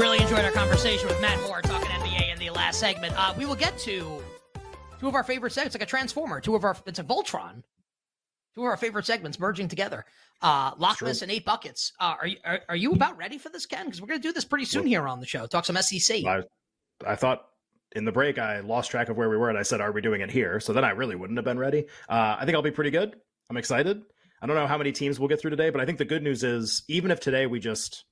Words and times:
Really 0.00 0.18
enjoyed 0.18 0.46
our 0.46 0.50
conversation 0.52 1.08
with 1.08 1.20
Matt 1.20 1.38
Moore 1.42 1.60
talking 1.60 1.90
NBA 1.90 2.32
in 2.32 2.38
the 2.38 2.48
last 2.48 2.80
segment. 2.80 3.12
Uh, 3.18 3.34
we 3.36 3.44
will 3.44 3.54
get 3.54 3.76
to 3.80 4.22
two 4.98 5.08
of 5.08 5.14
our 5.14 5.22
favorite 5.22 5.52
segments, 5.52 5.74
like 5.74 5.82
a 5.82 5.86
transformer. 5.86 6.40
Two 6.40 6.56
of 6.56 6.64
our 6.64 6.74
it's 6.86 6.98
a 6.98 7.04
Voltron. 7.04 7.62
Two 8.54 8.62
of 8.62 8.68
our 8.68 8.78
favorite 8.78 9.04
segments 9.04 9.38
merging 9.38 9.68
together. 9.68 10.06
Uh, 10.40 10.70
lock 10.78 11.00
this 11.00 11.20
and 11.20 11.30
eight 11.30 11.44
buckets. 11.44 11.92
Uh, 12.00 12.14
are 12.18 12.26
you 12.26 12.38
are, 12.46 12.60
are 12.70 12.76
you 12.76 12.92
about 12.92 13.18
ready 13.18 13.36
for 13.36 13.50
this, 13.50 13.66
Ken? 13.66 13.84
Because 13.84 14.00
we're 14.00 14.06
going 14.06 14.22
to 14.22 14.26
do 14.26 14.32
this 14.32 14.46
pretty 14.46 14.64
soon 14.64 14.86
here 14.86 15.06
on 15.06 15.20
the 15.20 15.26
show. 15.26 15.46
Talk 15.46 15.66
some 15.66 15.76
SEC. 15.76 16.24
I, 16.24 16.44
I 17.06 17.14
thought 17.14 17.44
in 17.94 18.06
the 18.06 18.12
break 18.12 18.38
I 18.38 18.60
lost 18.60 18.90
track 18.90 19.10
of 19.10 19.18
where 19.18 19.28
we 19.28 19.36
were 19.36 19.50
and 19.50 19.58
I 19.58 19.62
said, 19.62 19.82
Are 19.82 19.92
we 19.92 20.00
doing 20.00 20.22
it 20.22 20.30
here? 20.30 20.60
So 20.60 20.72
then 20.72 20.82
I 20.82 20.92
really 20.92 21.14
wouldn't 21.14 21.36
have 21.36 21.44
been 21.44 21.58
ready. 21.58 21.84
Uh, 22.08 22.38
I 22.40 22.46
think 22.46 22.56
I'll 22.56 22.62
be 22.62 22.70
pretty 22.70 22.90
good. 22.90 23.16
I'm 23.50 23.58
excited. 23.58 24.00
I 24.40 24.46
don't 24.46 24.56
know 24.56 24.66
how 24.66 24.78
many 24.78 24.92
teams 24.92 25.20
we'll 25.20 25.28
get 25.28 25.42
through 25.42 25.50
today, 25.50 25.68
but 25.68 25.82
I 25.82 25.84
think 25.84 25.98
the 25.98 26.06
good 26.06 26.22
news 26.22 26.42
is 26.42 26.84
even 26.88 27.10
if 27.10 27.20
today 27.20 27.46
we 27.46 27.60
just 27.60 28.06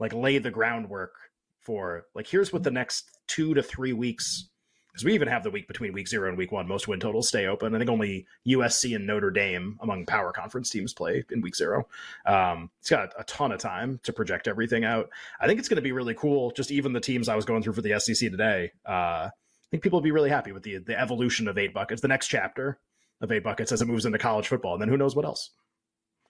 like 0.00 0.12
lay 0.12 0.36
the 0.36 0.50
groundwork 0.50 1.14
for 1.60 2.06
like 2.14 2.26
here's 2.26 2.52
what 2.52 2.62
the 2.62 2.70
next 2.70 3.10
two 3.26 3.54
to 3.54 3.62
three 3.62 3.92
weeks 3.92 4.48
because 4.90 5.04
we 5.04 5.14
even 5.14 5.28
have 5.28 5.44
the 5.44 5.50
week 5.50 5.68
between 5.68 5.92
week 5.92 6.08
zero 6.08 6.28
and 6.28 6.36
week 6.36 6.50
one. 6.50 6.66
Most 6.66 6.88
win 6.88 7.00
totals 7.00 7.28
stay 7.28 7.46
open. 7.46 7.74
I 7.74 7.78
think 7.78 7.90
only 7.90 8.26
USC 8.46 8.96
and 8.96 9.06
Notre 9.06 9.30
Dame 9.30 9.78
among 9.80 10.06
power 10.06 10.32
conference 10.32 10.70
teams 10.70 10.92
play 10.92 11.24
in 11.30 11.40
week 11.40 11.54
zero. 11.54 11.86
Um, 12.26 12.70
it's 12.80 12.90
got 12.90 13.12
a 13.18 13.24
ton 13.24 13.52
of 13.52 13.60
time 13.60 14.00
to 14.02 14.12
project 14.12 14.48
everything 14.48 14.84
out. 14.84 15.10
I 15.40 15.46
think 15.46 15.58
it's 15.58 15.68
going 15.68 15.76
to 15.76 15.82
be 15.82 15.92
really 15.92 16.14
cool. 16.14 16.50
Just 16.50 16.70
even 16.70 16.92
the 16.92 17.00
teams 17.00 17.28
I 17.28 17.36
was 17.36 17.44
going 17.44 17.62
through 17.62 17.74
for 17.74 17.82
the 17.82 17.98
SEC 18.00 18.30
today. 18.30 18.72
Uh, 18.84 19.28
I 19.30 19.66
think 19.70 19.82
people 19.82 19.98
will 19.98 20.04
be 20.04 20.10
really 20.10 20.30
happy 20.30 20.52
with 20.52 20.64
the 20.64 20.78
the 20.78 21.00
evolution 21.00 21.46
of 21.46 21.56
eight 21.56 21.72
buckets, 21.72 22.02
the 22.02 22.08
next 22.08 22.26
chapter 22.26 22.78
of 23.20 23.30
eight 23.30 23.44
buckets 23.44 23.70
as 23.70 23.82
it 23.82 23.86
moves 23.86 24.06
into 24.06 24.18
college 24.18 24.48
football, 24.48 24.74
and 24.74 24.82
then 24.82 24.88
who 24.88 24.96
knows 24.96 25.14
what 25.14 25.24
else. 25.24 25.50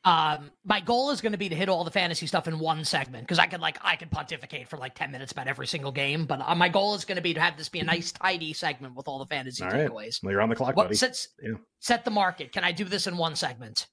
Um, 0.03 0.51
my 0.65 0.81
goal 0.81 1.11
is 1.11 1.21
going 1.21 1.33
to 1.33 1.39
be 1.39 1.51
to 1.51 1.55
hit 1.55 1.69
all 1.69 1.85
the 1.85 1.91
fantasy 1.91 2.27
stuff 2.27 2.49
in 2.49 2.59
one 2.59 2.85
segment 2.87 3.25
because 3.25 3.39
I 3.39 3.47
could 3.47 3.61
like 3.61 3.77
I 3.83 3.97
could 3.97 4.11
pontificate 4.11 4.67
for 4.69 4.79
like 4.79 4.95
ten 4.95 5.11
minutes 5.11 5.33
about 5.33 5.47
every 5.47 5.67
single 5.67 5.93
game. 5.93 6.25
But 6.25 6.41
uh, 6.41 6.55
my 6.55 6.71
goal 6.71 6.95
is 6.95 7.05
going 7.05 7.17
to 7.17 7.23
be 7.23 7.35
to 7.35 7.41
have 7.41 7.59
this 7.59 7.69
be 7.69 7.81
a 7.81 7.85
nice, 7.85 8.11
tidy 8.13 8.55
segment 8.55 8.95
with 8.95 9.09
all 9.09 9.19
the 9.19 9.27
fantasy 9.27 9.63
All 9.63 9.69
right, 9.71 9.91
takeaways. 9.91 10.23
well, 10.23 10.33
you're 10.33 10.41
on 10.41 10.49
the 10.49 10.57
clock, 10.57 10.75
What 10.75 10.85
buddy. 10.85 10.97
sets 10.97 11.29
Yeah. 11.43 11.57
set 11.81 12.07
the 12.07 12.11
market? 12.11 12.51
Can 12.53 12.65
I 12.65 12.73
do 12.73 12.85
this 12.85 13.07
in 13.07 13.19
one 13.19 13.37
segment? 13.37 13.89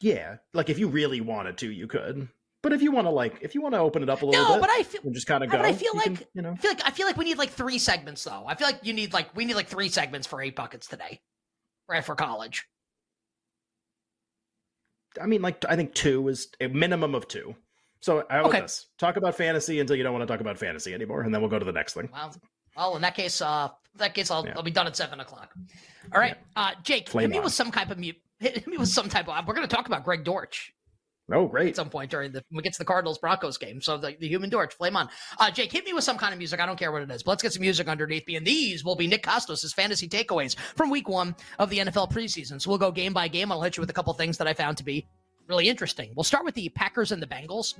Yeah, 0.00 0.36
like 0.54 0.70
if 0.70 0.78
you 0.78 0.88
really 0.88 1.20
wanted 1.20 1.58
to, 1.58 1.70
you 1.70 1.86
could. 1.88 2.28
But 2.62 2.72
if 2.72 2.82
you 2.82 2.92
want 2.92 3.06
to, 3.06 3.10
like, 3.10 3.38
if 3.40 3.54
you 3.54 3.62
want 3.62 3.74
to 3.74 3.80
open 3.80 4.02
it 4.02 4.10
up 4.10 4.22
a 4.22 4.26
little 4.26 4.44
No, 4.44 4.52
bit, 4.54 4.60
but 4.60 4.70
I 4.70 4.82
feel 4.82 5.00
just 5.12 5.26
kind 5.26 5.42
of 5.42 5.50
but 5.50 5.60
go. 5.60 5.66
I 5.66 5.72
feel 5.72 5.92
you 5.94 5.98
like 5.98 6.04
can, 6.04 6.26
you 6.34 6.42
know, 6.42 6.52
I 6.52 6.56
feel 6.56 6.70
like 6.70 6.86
I 6.86 6.90
feel 6.90 7.06
like 7.06 7.16
we 7.16 7.24
need 7.24 7.38
like 7.38 7.50
three 7.50 7.78
segments 7.78 8.22
though. 8.22 8.44
I 8.46 8.54
feel 8.54 8.66
like 8.66 8.80
you 8.82 8.92
need 8.92 9.12
like 9.12 9.34
we 9.34 9.44
need 9.44 9.54
like 9.54 9.66
three 9.68 9.88
segments 9.88 10.26
for 10.26 10.40
eight 10.40 10.54
buckets 10.56 10.86
today, 10.86 11.20
right 11.88 12.04
for 12.04 12.14
college. 12.14 12.66
I 15.20 15.26
mean, 15.26 15.42
like, 15.42 15.64
I 15.68 15.76
think 15.76 15.94
two 15.94 16.28
is 16.28 16.48
a 16.60 16.68
minimum 16.68 17.14
of 17.14 17.28
two. 17.28 17.54
So 18.00 18.20
about 18.20 18.46
Okay. 18.46 18.60
this? 18.62 18.86
Talk 18.98 19.16
about 19.16 19.34
fantasy 19.36 19.78
until 19.80 19.94
you 19.96 20.02
don't 20.02 20.12
want 20.14 20.26
to 20.26 20.32
talk 20.32 20.40
about 20.40 20.56
fantasy 20.58 20.94
anymore, 20.94 21.20
and 21.22 21.34
then 21.34 21.40
we'll 21.42 21.50
go 21.50 21.58
to 21.58 21.64
the 21.64 21.72
next 21.72 21.94
thing. 21.94 22.08
Well, 22.12 22.34
well, 22.76 22.96
in 22.96 23.02
that 23.02 23.14
case, 23.14 23.42
uh, 23.42 23.68
that 23.96 24.14
case, 24.14 24.30
I'll, 24.30 24.46
Yeah. 24.46 24.54
I'll 24.56 24.62
be 24.62 24.70
done 24.70 24.86
at 24.86 24.96
seven 24.96 25.20
o'clock. 25.20 25.52
All 26.14 26.20
right, 26.20 26.36
uh, 26.56 26.72
Jake, 26.82 27.08
Flame 27.10 27.24
hit 27.24 27.30
me 27.32 27.38
on. 27.38 27.44
with 27.44 27.52
some 27.52 27.70
type 27.70 27.90
of 27.90 27.98
mute. 27.98 28.16
Hit 28.40 28.66
me 28.66 28.78
with 28.78 28.88
some 28.88 29.10
type 29.10 29.28
of. 29.28 29.46
We're 29.46 29.52
going 29.54 29.68
to 29.68 29.74
talk 29.76 29.86
about 29.86 30.02
Greg 30.02 30.24
Dortch. 30.24 30.72
Oh, 31.32 31.46
great. 31.46 31.68
at 31.68 31.76
some 31.76 31.90
point 31.90 32.10
during 32.10 32.32
the 32.32 32.44
when 32.50 32.56
we 32.56 32.62
get 32.62 32.72
to 32.72 32.78
the 32.78 32.84
Cardinals 32.84 33.18
Broncos 33.18 33.56
game. 33.56 33.80
So 33.80 33.96
the, 33.96 34.16
the 34.18 34.28
human 34.28 34.50
torch, 34.50 34.74
flame 34.74 34.96
on. 34.96 35.08
Uh, 35.38 35.50
Jake, 35.50 35.70
hit 35.70 35.84
me 35.84 35.92
with 35.92 36.04
some 36.04 36.18
kind 36.18 36.32
of 36.32 36.38
music. 36.38 36.60
I 36.60 36.66
don't 36.66 36.78
care 36.78 36.90
what 36.92 37.02
it 37.02 37.10
is, 37.10 37.22
but 37.22 37.32
let's 37.32 37.42
get 37.42 37.52
some 37.52 37.60
music 37.60 37.88
underneath 37.88 38.26
me. 38.26 38.36
And 38.36 38.46
these 38.46 38.84
will 38.84 38.96
be 38.96 39.06
Nick 39.06 39.22
Kostos' 39.22 39.72
fantasy 39.74 40.08
takeaways 40.08 40.56
from 40.76 40.90
week 40.90 41.08
one 41.08 41.36
of 41.58 41.70
the 41.70 41.78
NFL 41.78 42.10
preseason. 42.10 42.60
So 42.60 42.70
we'll 42.70 42.78
go 42.78 42.90
game 42.90 43.12
by 43.12 43.28
game. 43.28 43.52
I'll 43.52 43.62
hit 43.62 43.76
you 43.76 43.80
with 43.80 43.90
a 43.90 43.94
couple 43.94 44.12
things 44.14 44.38
that 44.38 44.46
I 44.48 44.54
found 44.54 44.76
to 44.78 44.84
be 44.84 45.06
really 45.46 45.68
interesting. 45.68 46.12
We'll 46.16 46.24
start 46.24 46.44
with 46.44 46.54
the 46.54 46.68
Packers 46.70 47.12
and 47.12 47.22
the 47.22 47.26
Bengals. 47.26 47.78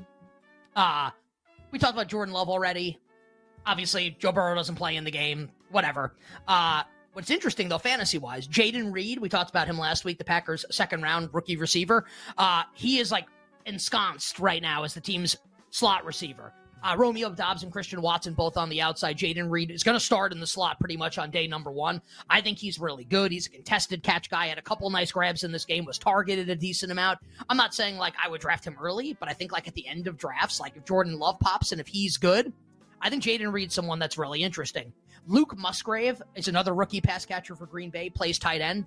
Uh, 0.77 1.11
we 1.71 1.78
talked 1.78 1.94
about 1.94 2.09
Jordan 2.09 2.32
Love 2.34 2.49
already. 2.49 2.99
Obviously, 3.67 4.17
Joe 4.19 4.32
Burrow 4.32 4.55
doesn't 4.55 4.77
play 4.77 4.97
in 4.97 5.05
the 5.05 5.11
game. 5.11 5.50
Whatever. 5.71 6.15
Uh, 6.47 6.82
What's 7.12 7.31
interesting 7.31 7.69
though, 7.69 7.78
fantasy 7.78 8.19
wise, 8.19 8.47
Jayden 8.47 8.93
Reed, 8.93 9.19
we 9.19 9.28
talked 9.28 9.50
about 9.50 9.67
him 9.67 9.77
last 9.77 10.05
week, 10.05 10.19
the 10.19 10.25
Packers' 10.25 10.65
second 10.71 11.03
round 11.03 11.31
rookie 11.32 11.56
receiver. 11.56 12.06
Uh, 12.38 12.62
he 12.75 12.99
is 13.00 13.11
like 13.11 13.27
ensconced 13.70 14.38
right 14.38 14.60
now 14.60 14.84
as 14.84 14.94
the 14.94 15.00
team's 15.00 15.36
slot 15.70 16.04
receiver. 16.04 16.53
Uh, 16.82 16.97
Romeo 16.97 17.31
Doubs 17.31 17.62
and 17.62 17.70
Christian 17.70 18.00
Watson 18.00 18.32
both 18.32 18.56
on 18.56 18.70
the 18.70 18.81
outside. 18.81 19.19
Jayden 19.19 19.50
Reed 19.50 19.70
is 19.70 19.82
going 19.82 19.98
to 19.98 20.04
start 20.04 20.32
in 20.32 20.41
the 20.41 20.47
slot 20.47 20.81
pretty 20.81 20.97
much 20.97 21.19
on 21.19 21.31
day 21.31 21.47
number 21.47 21.70
one. 21.70 22.00
I 22.28 22.41
think 22.41 22.58
he's 22.58 22.78
really 22.78 23.04
good. 23.04 23.32
He's 23.32 23.47
a 23.47 23.50
contested 23.50 24.03
catch 24.03 24.31
guy. 24.31 24.47
Had 24.47 24.56
a 24.56 24.62
couple 24.62 24.88
nice 24.88 25.12
grabs 25.12 25.44
in 25.44 25.53
this 25.53 25.66
game. 25.66 25.84
Was 25.84 25.98
targeted 25.98 26.48
a 26.48 26.56
decent 26.56 26.91
amount. 26.91 27.19
I'm 27.48 27.58
not 27.58 27.75
saying 27.75 27.98
like 27.98 28.14
I 28.22 28.28
would 28.28 28.41
draft 28.41 28.66
him 28.66 28.76
early, 28.81 29.14
but 29.20 29.28
I 29.28 29.34
think 29.34 29.53
like 29.53 29.69
at 29.69 29.75
the 29.75 29.87
end 29.87 30.06
of 30.06 30.16
drafts, 30.16 30.58
like 30.58 30.76
if 30.76 30.87
Jordan 30.87 31.19
Love 31.19 31.38
pops 31.38 31.72
and 31.72 31.81
if 31.81 31.87
he's 31.87 32.16
good, 32.16 32.50
I 33.02 33.10
think 33.10 33.22
Jayden 33.22 33.52
Reed's 33.52 33.75
someone 33.75 33.98
that's 33.98 34.16
really 34.16 34.42
interesting. 34.42 34.92
Luke 35.26 35.56
Musgrave 35.58 36.22
is 36.34 36.48
another 36.48 36.75
rookie 36.75 37.02
pass 37.02 37.26
catcher 37.26 37.54
for 37.54 37.66
Green 37.66 37.91
Bay, 37.91 38.08
plays 38.08 38.38
tight 38.38 38.62
end. 38.62 38.87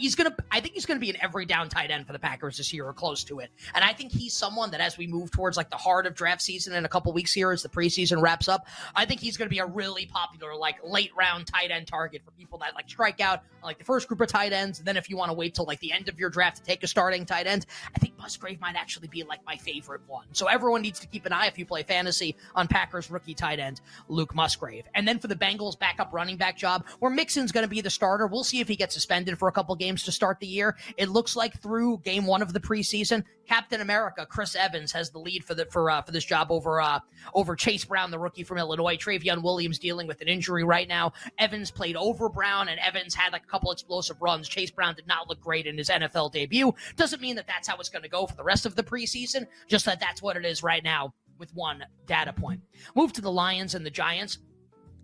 He's 0.00 0.14
gonna 0.14 0.34
I 0.50 0.60
think 0.60 0.74
he's 0.74 0.86
gonna 0.86 1.00
be 1.00 1.10
an 1.10 1.16
every 1.20 1.46
down 1.46 1.68
tight 1.68 1.90
end 1.90 2.06
for 2.06 2.12
the 2.12 2.18
Packers 2.18 2.56
this 2.56 2.72
year 2.72 2.86
or 2.86 2.92
close 2.92 3.24
to 3.24 3.40
it. 3.40 3.50
And 3.74 3.84
I 3.84 3.92
think 3.92 4.12
he's 4.12 4.34
someone 4.34 4.70
that 4.72 4.80
as 4.80 4.98
we 4.98 5.06
move 5.06 5.30
towards 5.30 5.56
like 5.56 5.70
the 5.70 5.76
heart 5.76 6.06
of 6.06 6.14
draft 6.14 6.42
season 6.42 6.74
in 6.74 6.84
a 6.84 6.88
couple 6.88 7.12
weeks 7.12 7.32
here 7.32 7.52
as 7.52 7.62
the 7.62 7.68
preseason 7.68 8.22
wraps 8.22 8.48
up, 8.48 8.66
I 8.94 9.04
think 9.04 9.20
he's 9.20 9.36
gonna 9.36 9.50
be 9.50 9.58
a 9.58 9.66
really 9.66 10.06
popular 10.06 10.54
like 10.54 10.76
late 10.84 11.10
round 11.16 11.46
tight 11.46 11.70
end 11.70 11.86
target 11.86 12.22
for 12.24 12.30
people 12.32 12.58
that 12.58 12.74
like 12.74 12.88
strike 12.88 13.20
out 13.20 13.42
like 13.62 13.78
the 13.78 13.84
first 13.84 14.08
group 14.08 14.20
of 14.20 14.28
tight 14.28 14.52
ends. 14.52 14.78
And 14.78 14.86
then 14.86 14.96
if 14.96 15.10
you 15.10 15.16
want 15.16 15.30
to 15.30 15.34
wait 15.34 15.54
till 15.54 15.64
like 15.64 15.80
the 15.80 15.92
end 15.92 16.08
of 16.08 16.18
your 16.18 16.30
draft 16.30 16.56
to 16.58 16.62
take 16.62 16.82
a 16.82 16.86
starting 16.86 17.26
tight 17.26 17.46
end, 17.46 17.66
I 17.94 17.98
think 17.98 18.16
Musgrave 18.18 18.60
might 18.60 18.76
actually 18.76 19.08
be 19.08 19.22
like 19.22 19.44
my 19.44 19.56
favorite 19.56 20.02
one. 20.06 20.26
So 20.32 20.46
everyone 20.46 20.82
needs 20.82 21.00
to 21.00 21.06
keep 21.06 21.26
an 21.26 21.32
eye 21.32 21.46
if 21.46 21.58
you 21.58 21.66
play 21.66 21.82
fantasy 21.82 22.36
on 22.54 22.68
Packers 22.68 23.10
rookie 23.10 23.34
tight 23.34 23.58
end 23.58 23.80
Luke 24.08 24.34
Musgrave. 24.34 24.84
And 24.94 25.06
then 25.06 25.18
for 25.18 25.28
the 25.28 25.34
Bengals 25.34 25.78
backup 25.78 26.12
running 26.12 26.36
back 26.36 26.56
job, 26.56 26.84
where 26.98 27.10
Mixon's 27.10 27.52
going 27.52 27.64
to 27.64 27.68
be 27.68 27.80
the 27.80 27.90
starter, 27.90 28.26
we'll 28.26 28.44
see 28.44 28.60
if 28.60 28.68
he 28.68 28.76
gets 28.76 28.94
suspended 28.94 29.38
for 29.38 29.48
a 29.48 29.52
couple 29.52 29.74
games. 29.76 29.89
Games 29.90 30.04
to 30.04 30.12
start 30.12 30.38
the 30.38 30.46
year. 30.46 30.76
It 30.96 31.08
looks 31.08 31.34
like 31.34 31.60
through 31.60 31.98
game 32.04 32.24
one 32.24 32.42
of 32.42 32.52
the 32.52 32.60
preseason, 32.60 33.24
Captain 33.48 33.80
America 33.80 34.24
Chris 34.24 34.54
Evans 34.54 34.92
has 34.92 35.10
the 35.10 35.18
lead 35.18 35.44
for 35.44 35.56
the 35.56 35.66
for 35.66 35.90
uh, 35.90 36.00
for 36.00 36.12
this 36.12 36.24
job 36.24 36.52
over 36.52 36.80
uh, 36.80 37.00
over 37.34 37.56
Chase 37.56 37.84
Brown, 37.84 38.12
the 38.12 38.18
rookie 38.20 38.44
from 38.44 38.56
Illinois. 38.56 38.96
Trayveon 38.96 39.42
Williams 39.42 39.80
dealing 39.80 40.06
with 40.06 40.20
an 40.20 40.28
injury 40.28 40.62
right 40.62 40.86
now. 40.86 41.12
Evans 41.38 41.72
played 41.72 41.96
over 41.96 42.28
Brown, 42.28 42.68
and 42.68 42.78
Evans 42.78 43.16
had 43.16 43.32
like 43.32 43.42
a 43.42 43.48
couple 43.48 43.72
explosive 43.72 44.22
runs. 44.22 44.48
Chase 44.48 44.70
Brown 44.70 44.94
did 44.94 45.08
not 45.08 45.28
look 45.28 45.40
great 45.40 45.66
in 45.66 45.76
his 45.76 45.88
NFL 45.88 46.30
debut. 46.30 46.72
Doesn't 46.94 47.20
mean 47.20 47.34
that 47.34 47.48
that's 47.48 47.66
how 47.66 47.76
it's 47.78 47.88
going 47.88 48.04
to 48.04 48.08
go 48.08 48.28
for 48.28 48.36
the 48.36 48.44
rest 48.44 48.64
of 48.64 48.76
the 48.76 48.84
preseason. 48.84 49.44
Just 49.66 49.86
that 49.86 49.98
that's 49.98 50.22
what 50.22 50.36
it 50.36 50.44
is 50.44 50.62
right 50.62 50.84
now 50.84 51.12
with 51.36 51.52
one 51.52 51.84
data 52.06 52.32
point. 52.32 52.60
Move 52.94 53.12
to 53.14 53.20
the 53.20 53.32
Lions 53.32 53.74
and 53.74 53.84
the 53.84 53.90
Giants. 53.90 54.38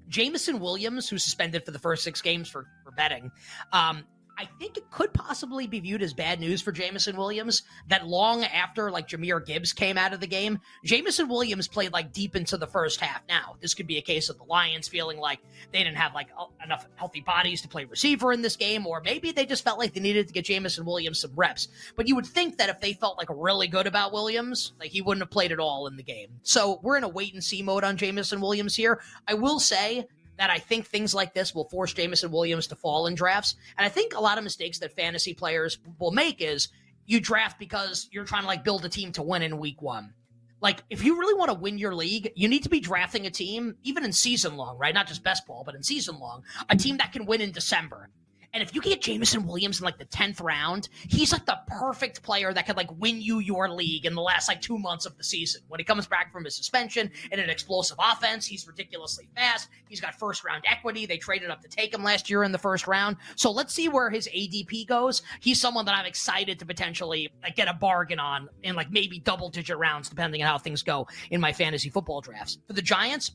Jameson 0.09 0.61
Williams, 0.61 1.09
who's 1.09 1.25
suspended 1.25 1.65
for 1.65 1.73
the 1.73 1.79
first 1.79 2.05
six 2.05 2.23
games 2.23 2.49
for, 2.49 2.67
for 2.85 2.93
betting, 2.93 3.31
um, 3.73 4.05
I 4.39 4.47
think 4.59 4.77
it 4.77 4.91
could 4.91 5.13
possibly 5.15 5.67
be 5.67 5.81
viewed 5.81 6.03
as 6.03 6.13
bad 6.13 6.41
news 6.41 6.61
for 6.61 6.73
Jameson 6.73 7.17
Williams 7.17 7.63
that 7.89 8.07
long 8.07 8.45
after 8.45 8.91
like 8.91 9.09
Jahmyr 9.09 9.45
Gibbs 9.45 9.73
came 9.73 9.97
out 9.97 10.13
of 10.13 10.21
the 10.21 10.27
game, 10.27 10.59
Jameson 10.85 11.29
Williams 11.29 11.69
played 11.69 11.93
like 11.93 12.13
deep 12.13 12.37
into 12.37 12.57
the 12.57 12.67
first 12.67 13.01
half. 13.01 13.23
Now, 13.29 13.57
this 13.61 13.75
could 13.75 13.87
be 13.87 13.99
a 13.99 14.03
case 14.03 14.29
of 14.29 14.37
the 14.37 14.45
Lions 14.45 14.89
feeling 14.89 15.19
like 15.19 15.41
they 15.73 15.79
didn't 15.79 15.97
have 15.97 16.15
like 16.15 16.29
enough 16.63 16.87
healthy 16.97 17.21
bodies 17.21 17.63
to 17.63 17.69
play 17.69 17.85
receiver 17.85 18.33
in 18.33 18.43
this 18.43 18.57
game, 18.57 18.87
or 18.87 19.01
maybe 19.01 19.33
they 19.33 19.47
just 19.47 19.65
felt 19.65 19.79
like 19.79 19.95
they 19.95 20.01
needed 20.01 20.27
to 20.27 20.33
get 20.33 20.45
Jameson 20.45 20.85
Williams 20.85 21.21
some 21.21 21.33
reps. 21.35 21.69
But 21.97 22.07
you 22.07 22.15
would 22.15 22.27
think 22.27 22.59
that 22.59 22.69
if 22.69 22.81
they 22.81 22.93
felt 22.93 23.19
like 23.19 23.29
really 23.31 23.69
good 23.69 23.87
about 23.87 24.13
Williams, 24.13 24.75
like 24.79 24.91
he 24.91 25.01
wouldn't 25.01 25.23
have 25.23 25.31
played 25.31 25.53
at 25.53 25.61
all 25.61 25.87
in 25.87 25.97
the 25.97 26.03
game. 26.03 26.29
So 26.43 26.81
we're 26.83 26.97
in 26.97 27.05
a 27.05 27.09
wait 27.09 27.33
and 27.33 27.43
see 27.43 27.63
mode 27.63 27.85
on 27.85 27.97
Jameson 27.97 28.41
Williams 28.41 28.75
here. 28.75 29.01
I 29.27 29.35
will 29.35 29.61
say 29.61 30.07
that 30.39 30.51
I 30.51 30.59
think 30.59 30.87
things 30.87 31.15
like 31.15 31.35
this 31.35 31.55
will 31.55 31.69
force 31.69 31.93
Jameson 31.93 32.31
Williams 32.31 32.67
to 32.69 32.77
fall 32.77 33.07
in 33.07 33.15
drafts. 33.15 33.57
And 33.77 33.87
I 33.87 33.89
think 33.89 34.15
a 34.15 34.21
lot 34.21 34.39
of 34.39 34.45
mistakes 34.45 34.79
that 34.81 34.95
fantasy 34.95 35.35
players 35.35 35.79
will 35.99 36.11
make 36.11 36.41
is 36.41 36.69
you 37.07 37.21
draft 37.21 37.59
because 37.59 38.09
you're 38.11 38.25
trying 38.25 38.43
to 38.43 38.49
like 38.49 38.65
build 38.65 38.85
a 38.85 38.89
team 38.89 39.13
to 39.13 39.23
win 39.23 39.43
in 39.43 39.59
week 39.59 39.81
one. 39.81 40.13
Like, 40.61 40.83
if 40.89 41.05
you 41.05 41.19
really 41.19 41.39
want 41.39 41.51
to 41.51 41.55
win 41.55 41.79
your 41.79 41.95
league, 41.95 42.33
you 42.35 42.49
need 42.49 42.63
to 42.63 42.71
be 42.71 42.81
drafting 42.81 43.27
a 43.27 43.31
team, 43.31 43.77
even 43.83 44.05
in 44.05 44.13
season 44.13 44.57
long, 44.57 44.79
right? 44.79 44.95
Not 44.95 45.07
just 45.07 45.23
best 45.23 45.47
ball, 45.47 45.63
but 45.65 45.75
in 45.75 45.83
season 45.83 46.19
long, 46.19 46.45
a 46.71 46.77
team 46.77 46.97
that 46.97 47.13
can 47.13 47.27
win 47.27 47.43
in 47.43 47.53
December. 47.53 48.09
And 48.57 48.63
if 48.63 48.75
you 48.75 48.81
get 48.81 49.03
Jameson 49.03 49.47
Williams 49.47 49.81
in 49.81 49.85
like 49.85 49.99
the 49.99 50.07
10th 50.07 50.43
round, 50.43 50.89
he's 51.11 51.31
like 51.31 51.45
the 51.45 51.59
perfect 51.67 52.23
player 52.23 52.55
that 52.55 52.67
could 52.67 52.79
like 52.79 52.91
win 52.99 53.21
you 53.21 53.41
your 53.41 53.69
league 53.69 54.07
in 54.07 54.15
the 54.15 54.23
last 54.23 54.49
like 54.49 54.63
two 54.63 54.79
months 54.79 55.05
of 55.05 55.15
the 55.19 55.25
season. 55.25 55.61
When 55.69 55.79
he 55.79 55.85
comes 55.85 56.07
back 56.07 56.33
from 56.33 56.43
his 56.43 56.57
suspension 56.57 57.11
in 57.31 57.39
an 57.39 57.51
explosive 57.51 57.99
offense, 58.01 58.47
he's 58.47 58.67
ridiculously 58.67 59.29
fast. 59.35 59.69
He's 59.91 60.01
got 60.01 60.15
first 60.15 60.43
round 60.43 60.65
equity. 60.67 61.05
They 61.05 61.19
traded 61.19 61.51
up 61.51 61.61
to 61.61 61.69
take 61.69 61.93
him 61.93 62.03
last 62.03 62.31
year 62.31 62.45
in 62.45 62.53
the 62.53 62.57
first 62.57 62.87
round. 62.87 63.19
So 63.35 63.51
let's 63.51 63.75
see 63.75 63.91
where 63.91 64.09
his 64.09 64.27
ADP 64.27 64.87
goes. 64.87 65.21
He's 65.41 65.61
someone 65.61 65.85
that 65.85 65.95
I'm 65.95 66.07
excited 66.07 66.59
to 66.61 66.65
potentially 66.65 67.31
like 67.43 67.57
get 67.57 67.69
a 67.69 67.75
bargain 67.75 68.19
on 68.19 68.49
in 68.63 68.75
like 68.75 68.91
maybe 68.91 69.19
double 69.19 69.51
digit 69.51 69.77
rounds, 69.77 70.09
depending 70.09 70.41
on 70.41 70.49
how 70.49 70.57
things 70.57 70.83
go 70.83 71.07
in 71.31 71.43
my 71.43 71.53
fantasy 71.53 71.91
football 71.91 72.23
drafts. 72.23 72.57
For 72.67 72.73
the 72.73 72.81
Giants, 72.81 73.33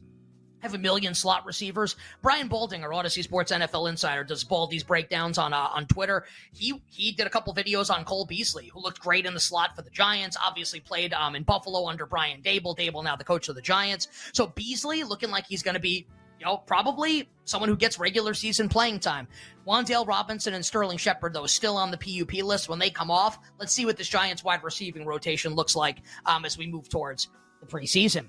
have 0.61 0.73
a 0.73 0.77
million 0.77 1.13
slot 1.13 1.45
receivers. 1.45 1.95
Brian 2.21 2.49
Baldinger, 2.49 2.89
Audacy 2.89 3.23
Sports 3.23 3.51
NFL 3.51 3.89
Insider, 3.89 4.23
does 4.23 4.43
Baldy's 4.43 4.83
breakdowns 4.83 5.37
on 5.37 5.53
uh, 5.53 5.69
on 5.73 5.85
Twitter. 5.87 6.25
He 6.53 6.81
he 6.87 7.11
did 7.11 7.27
a 7.27 7.29
couple 7.29 7.53
videos 7.53 7.93
on 7.93 8.05
Cole 8.05 8.25
Beasley, 8.25 8.67
who 8.73 8.79
looked 8.79 8.99
great 8.99 9.25
in 9.25 9.33
the 9.33 9.39
slot 9.39 9.75
for 9.75 9.81
the 9.81 9.89
Giants. 9.89 10.37
Obviously 10.41 10.79
played 10.79 11.13
um, 11.13 11.35
in 11.35 11.43
Buffalo 11.43 11.87
under 11.87 12.05
Brian 12.05 12.41
Daboll. 12.41 12.77
Daboll 12.77 13.03
now 13.03 13.15
the 13.15 13.23
coach 13.23 13.49
of 13.49 13.55
the 13.55 13.61
Giants. 13.61 14.07
So 14.33 14.47
Beasley 14.47 15.03
looking 15.03 15.31
like 15.31 15.45
he's 15.45 15.63
going 15.63 15.75
to 15.75 15.81
be 15.81 16.07
you 16.41 16.45
know, 16.47 16.57
probably 16.57 17.29
someone 17.45 17.69
who 17.69 17.77
gets 17.77 17.99
regular 17.99 18.33
season 18.33 18.67
playing 18.67 18.99
time. 18.99 19.27
Wan'Dale 19.67 20.07
Robinson 20.07 20.55
and 20.55 20.65
Sterling 20.65 20.97
Shepard, 20.97 21.35
though, 21.35 21.45
still 21.45 21.77
on 21.77 21.91
the 21.91 21.97
PUP 21.97 22.33
list 22.43 22.67
when 22.67 22.79
they 22.79 22.89
come 22.89 23.11
off. 23.11 23.37
Let's 23.59 23.71
see 23.71 23.85
what 23.85 23.95
this 23.95 24.09
Giants 24.09 24.43
wide 24.43 24.63
receiving 24.63 25.05
rotation 25.05 25.53
looks 25.53 25.75
like 25.75 25.97
um, 26.25 26.43
as 26.43 26.57
we 26.57 26.65
move 26.65 26.89
towards 26.89 27.29
the 27.59 27.67
preseason. 27.67 28.25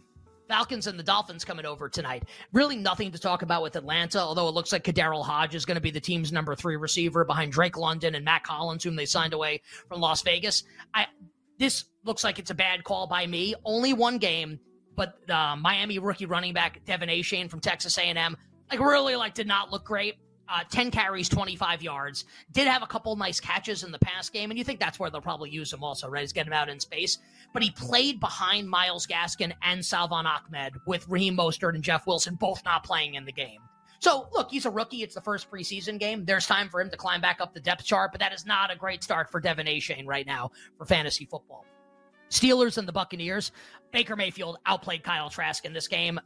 Falcons 0.53 0.87
and 0.87 0.99
the 0.99 1.03
Dolphins 1.03 1.47
coming 1.47 1.65
over 1.65 1.89
tonight. 1.89 2.25
Really 2.53 2.77
nothing 2.77 3.11
to 3.13 3.19
talk 3.19 3.41
about 3.41 3.63
with 3.63 3.75
Atlanta, 3.75 4.19
although 4.19 4.49
it 4.49 4.55
looks 4.55 4.71
like 4.71 4.85
KhaDarel 4.85 5.25
Hodge 5.25 5.55
is 5.55 5.65
going 5.65 5.77
to 5.77 5.81
be 5.81 5.91
the 5.91 5.99
team's 5.99 6.31
number 6.31 6.55
three 6.55 6.77
receiver 6.77 7.25
behind 7.25 7.53
Drake 7.53 7.79
London 7.79 8.15
and 8.15 8.23
Mack 8.23 8.47
Hollins, 8.47 8.85
whom 8.85 8.95
they 8.95 9.07
signed 9.07 9.33
away 9.33 9.63
from 9.89 10.03
Las 10.03 10.21
Vegas. 10.21 10.65
I 10.93 11.07
this 11.59 11.87
looks 12.05 12.23
like 12.23 12.39
it's 12.39 12.51
a 12.51 12.55
bad 12.55 12.85
call 12.85 13.07
by 13.07 13.27
me. 13.27 13.55
Only 13.65 13.95
one 13.95 14.19
game, 14.19 14.61
but 14.95 15.15
uh, 15.31 15.57
Miami 15.57 15.99
rookie 15.99 16.27
running 16.27 16.53
back 16.53 16.85
De'Von 16.85 17.09
Achane 17.09 17.49
from 17.49 17.61
Texas 17.61 17.97
A&M, 17.97 18.37
like 18.71 18.79
really 18.79 19.17
like 19.17 19.33
did 19.33 19.47
not 19.47 19.71
look 19.71 19.87
great 19.87 20.17
uh, 20.53 20.65
10 20.71 20.91
carries, 20.91 21.29
25 21.29 21.83
yards. 21.83 22.27
Did 22.53 22.69
have 22.69 22.83
a 22.83 22.87
couple 22.87 23.17
nice 23.17 23.41
catches 23.41 23.83
in 23.83 23.91
the 23.91 23.99
pass 23.99 24.29
game, 24.29 24.51
and 24.51 24.59
you 24.59 24.65
think 24.65 24.79
that's 24.79 24.99
where 24.99 25.09
they'll 25.09 25.23
probably 25.23 25.51
use 25.51 25.73
him 25.73 25.83
also, 25.83 26.09
right? 26.09 26.23
Is 26.23 26.33
get 26.33 26.47
him 26.47 26.53
out 26.53 26.69
in 26.69 26.79
space. 26.79 27.19
But 27.55 27.63
he 27.63 27.71
played 27.71 28.21
behind 28.21 28.69
Myles 28.69 29.07
Gaskin 29.07 29.53
and 29.63 29.85
Salvon 29.85 30.27
Ahmed 30.27 30.75
with 30.87 31.09
Raheem 31.09 31.37
Mostert 31.37 31.75
and 31.75 31.83
Jeff 31.83 32.07
Wilson 32.07 32.35
both 32.35 32.63
not 32.65 32.85
playing 32.85 33.15
in 33.15 33.25
the 33.25 33.33
game. 33.33 33.61
So, 33.99 34.29
look, 34.33 34.51
he's 34.51 34.67
a 34.67 34.71
rookie. 34.71 35.03
It's 35.03 35.15
the 35.15 35.21
first 35.21 35.51
preseason 35.51 35.99
game. 35.99 36.25
There's 36.25 36.47
time 36.47 36.69
for 36.69 36.81
him 36.81 36.91
to 36.91 36.97
climb 36.97 37.21
back 37.21 37.41
up 37.41 37.55
the 37.55 37.61
depth 37.61 37.85
chart, 37.85 38.11
but 38.13 38.21
that 38.21 38.35
is 38.35 38.45
not 38.45 38.71
a 38.73 38.77
great 38.77 39.03
start 39.03 39.31
for 39.31 39.41
De'Von 39.41 39.69
Achane 39.69 40.07
right 40.07 40.27
now 40.27 40.51
for 40.77 40.85
fantasy 40.85 41.25
football. 41.25 41.65
Steelers 42.29 42.79
and 42.79 42.89
the 42.89 42.93
Buccaneers. 42.93 43.53
Baker 43.93 44.17
Mayfield 44.17 44.59
outplayed 44.67 45.05
Kyle 45.05 45.31
Trask 45.31 45.65
in 45.65 45.73
this 45.73 45.87
game 45.87 46.19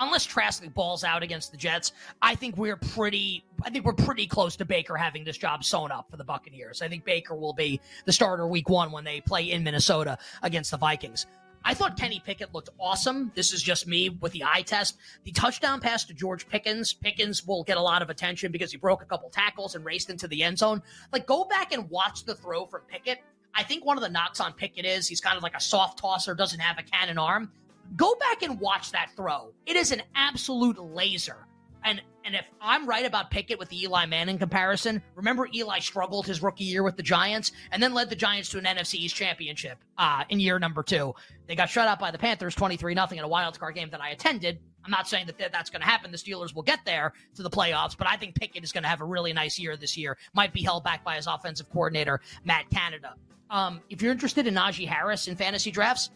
unless 0.00 0.24
Trask 0.24 0.64
balls 0.74 1.04
out 1.04 1.22
against 1.22 1.52
the 1.52 1.56
Jets, 1.56 1.92
I 2.20 2.34
think 2.34 2.56
we're 2.56 2.76
pretty. 2.76 3.44
I 3.62 3.70
think 3.70 3.84
we're 3.84 3.92
pretty 3.92 4.26
close 4.26 4.56
to 4.56 4.64
Baker 4.64 4.96
having 4.96 5.24
this 5.24 5.36
job 5.36 5.64
sewn 5.64 5.92
up 5.92 6.10
for 6.10 6.16
the 6.16 6.24
Buccaneers. 6.24 6.82
I 6.82 6.88
think 6.88 7.04
Baker 7.04 7.34
will 7.34 7.52
be 7.52 7.80
the 8.06 8.12
starter 8.12 8.46
week 8.46 8.68
one 8.68 8.90
when 8.90 9.04
they 9.04 9.20
play 9.20 9.50
in 9.50 9.62
Minnesota 9.62 10.18
against 10.42 10.70
the 10.70 10.78
Vikings. 10.78 11.26
I 11.62 11.74
thought 11.74 11.98
Kenny 11.98 12.22
Pickett 12.24 12.54
looked 12.54 12.70
awesome. 12.80 13.32
This 13.34 13.52
is 13.52 13.62
just 13.62 13.86
me 13.86 14.08
with 14.08 14.32
the 14.32 14.44
eye 14.44 14.62
test. 14.62 14.96
The 15.24 15.32
touchdown 15.32 15.80
pass 15.80 16.04
to 16.04 16.14
George 16.14 16.48
Pickens. 16.48 16.94
Pickens 16.94 17.46
will 17.46 17.64
get 17.64 17.76
a 17.76 17.82
lot 17.82 18.00
of 18.00 18.08
attention 18.08 18.50
because 18.50 18.70
he 18.70 18.78
broke 18.78 19.02
a 19.02 19.04
couple 19.04 19.28
tackles 19.28 19.74
and 19.74 19.84
raced 19.84 20.08
into 20.08 20.26
the 20.26 20.42
end 20.42 20.58
zone. 20.58 20.82
Like, 21.12 21.26
go 21.26 21.44
back 21.44 21.72
and 21.72 21.90
watch 21.90 22.24
the 22.24 22.34
throw 22.34 22.64
from 22.64 22.82
Pickett. 22.88 23.18
I 23.54 23.62
think 23.62 23.84
one 23.84 23.98
of 23.98 24.02
the 24.02 24.08
knocks 24.08 24.40
on 24.40 24.54
Pickett 24.54 24.86
is 24.86 25.06
he's 25.06 25.20
kind 25.20 25.36
of 25.36 25.42
like 25.42 25.54
a 25.54 25.60
soft 25.60 25.98
tosser, 25.98 26.34
doesn't 26.34 26.60
have 26.60 26.78
a 26.78 26.82
cannon 26.82 27.18
arm. 27.18 27.52
Go 27.96 28.14
back 28.16 28.42
and 28.42 28.60
watch 28.60 28.92
that 28.92 29.10
throw. 29.16 29.52
It 29.66 29.76
is 29.76 29.92
an 29.92 30.02
absolute 30.14 30.78
laser. 30.78 31.46
And 31.84 32.02
and 32.24 32.34
if 32.34 32.44
I'm 32.60 32.86
right 32.86 33.06
about 33.06 33.30
Pickett 33.30 33.58
with 33.58 33.70
the 33.70 33.82
Eli 33.82 34.04
Manning 34.04 34.38
comparison, 34.38 35.02
remember 35.14 35.48
Eli 35.54 35.78
struggled 35.78 36.26
his 36.26 36.42
rookie 36.42 36.64
year 36.64 36.82
with 36.82 36.96
the 36.96 37.02
Giants 37.02 37.52
and 37.72 37.82
then 37.82 37.94
led 37.94 38.10
the 38.10 38.16
Giants 38.16 38.50
to 38.50 38.58
an 38.58 38.64
NFC 38.64 38.94
East 38.96 39.16
championship 39.16 39.78
uh, 39.96 40.24
in 40.28 40.38
year 40.38 40.58
number 40.58 40.82
two. 40.82 41.14
They 41.46 41.54
got 41.54 41.70
shut 41.70 41.88
out 41.88 41.98
by 41.98 42.10
the 42.10 42.18
Panthers 42.18 42.54
23 42.54 42.94
0 42.94 43.06
in 43.12 43.18
a 43.20 43.28
wild 43.28 43.58
card 43.58 43.74
game 43.74 43.88
that 43.90 44.02
I 44.02 44.10
attended. 44.10 44.60
I'm 44.84 44.90
not 44.90 45.08
saying 45.08 45.26
that 45.26 45.38
that's 45.52 45.70
going 45.70 45.80
to 45.80 45.86
happen. 45.86 46.10
The 46.10 46.18
Steelers 46.18 46.54
will 46.54 46.62
get 46.62 46.80
there 46.84 47.12
to 47.36 47.42
the 47.42 47.50
playoffs, 47.50 47.96
but 47.96 48.06
I 48.06 48.16
think 48.16 48.34
Pickett 48.34 48.64
is 48.64 48.72
going 48.72 48.82
to 48.82 48.88
have 48.88 49.00
a 49.00 49.04
really 49.04 49.32
nice 49.32 49.58
year 49.58 49.76
this 49.76 49.96
year. 49.96 50.16
Might 50.34 50.52
be 50.52 50.62
held 50.62 50.84
back 50.84 51.04
by 51.04 51.16
his 51.16 51.26
offensive 51.26 51.68
coordinator, 51.70 52.20
Matt 52.44 52.68
Canada. 52.70 53.14
Um, 53.50 53.80
if 53.90 54.00
you're 54.00 54.12
interested 54.12 54.46
in 54.46 54.54
Najee 54.54 54.86
Harris 54.86 55.26
in 55.26 55.36
fantasy 55.36 55.70
drafts, 55.70 56.10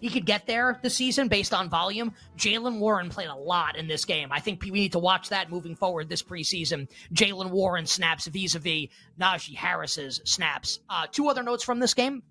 he 0.00 0.08
could 0.08 0.26
get 0.26 0.46
there 0.46 0.78
this 0.82 0.96
season 0.96 1.28
based 1.28 1.52
on 1.52 1.68
volume. 1.68 2.14
Jaylen 2.36 2.78
Warren 2.78 3.10
played 3.10 3.28
a 3.28 3.34
lot 3.34 3.76
in 3.76 3.86
this 3.86 4.04
game. 4.04 4.32
I 4.32 4.40
think 4.40 4.62
we 4.62 4.70
need 4.70 4.92
to 4.92 4.98
watch 4.98 5.28
that 5.28 5.50
moving 5.50 5.76
forward 5.76 6.08
this 6.08 6.22
preseason. 6.22 6.88
Jaylen 7.12 7.50
Warren 7.50 7.86
snaps 7.86 8.26
vis 8.26 8.54
a 8.54 8.58
vis 8.58 8.88
Najee 9.20 9.54
Harris's 9.54 10.20
snaps. 10.24 10.80
Uh, 10.88 11.06
two 11.10 11.28
other 11.28 11.42
notes 11.42 11.62
from 11.62 11.78
this 11.78 11.94
game. 11.94 12.22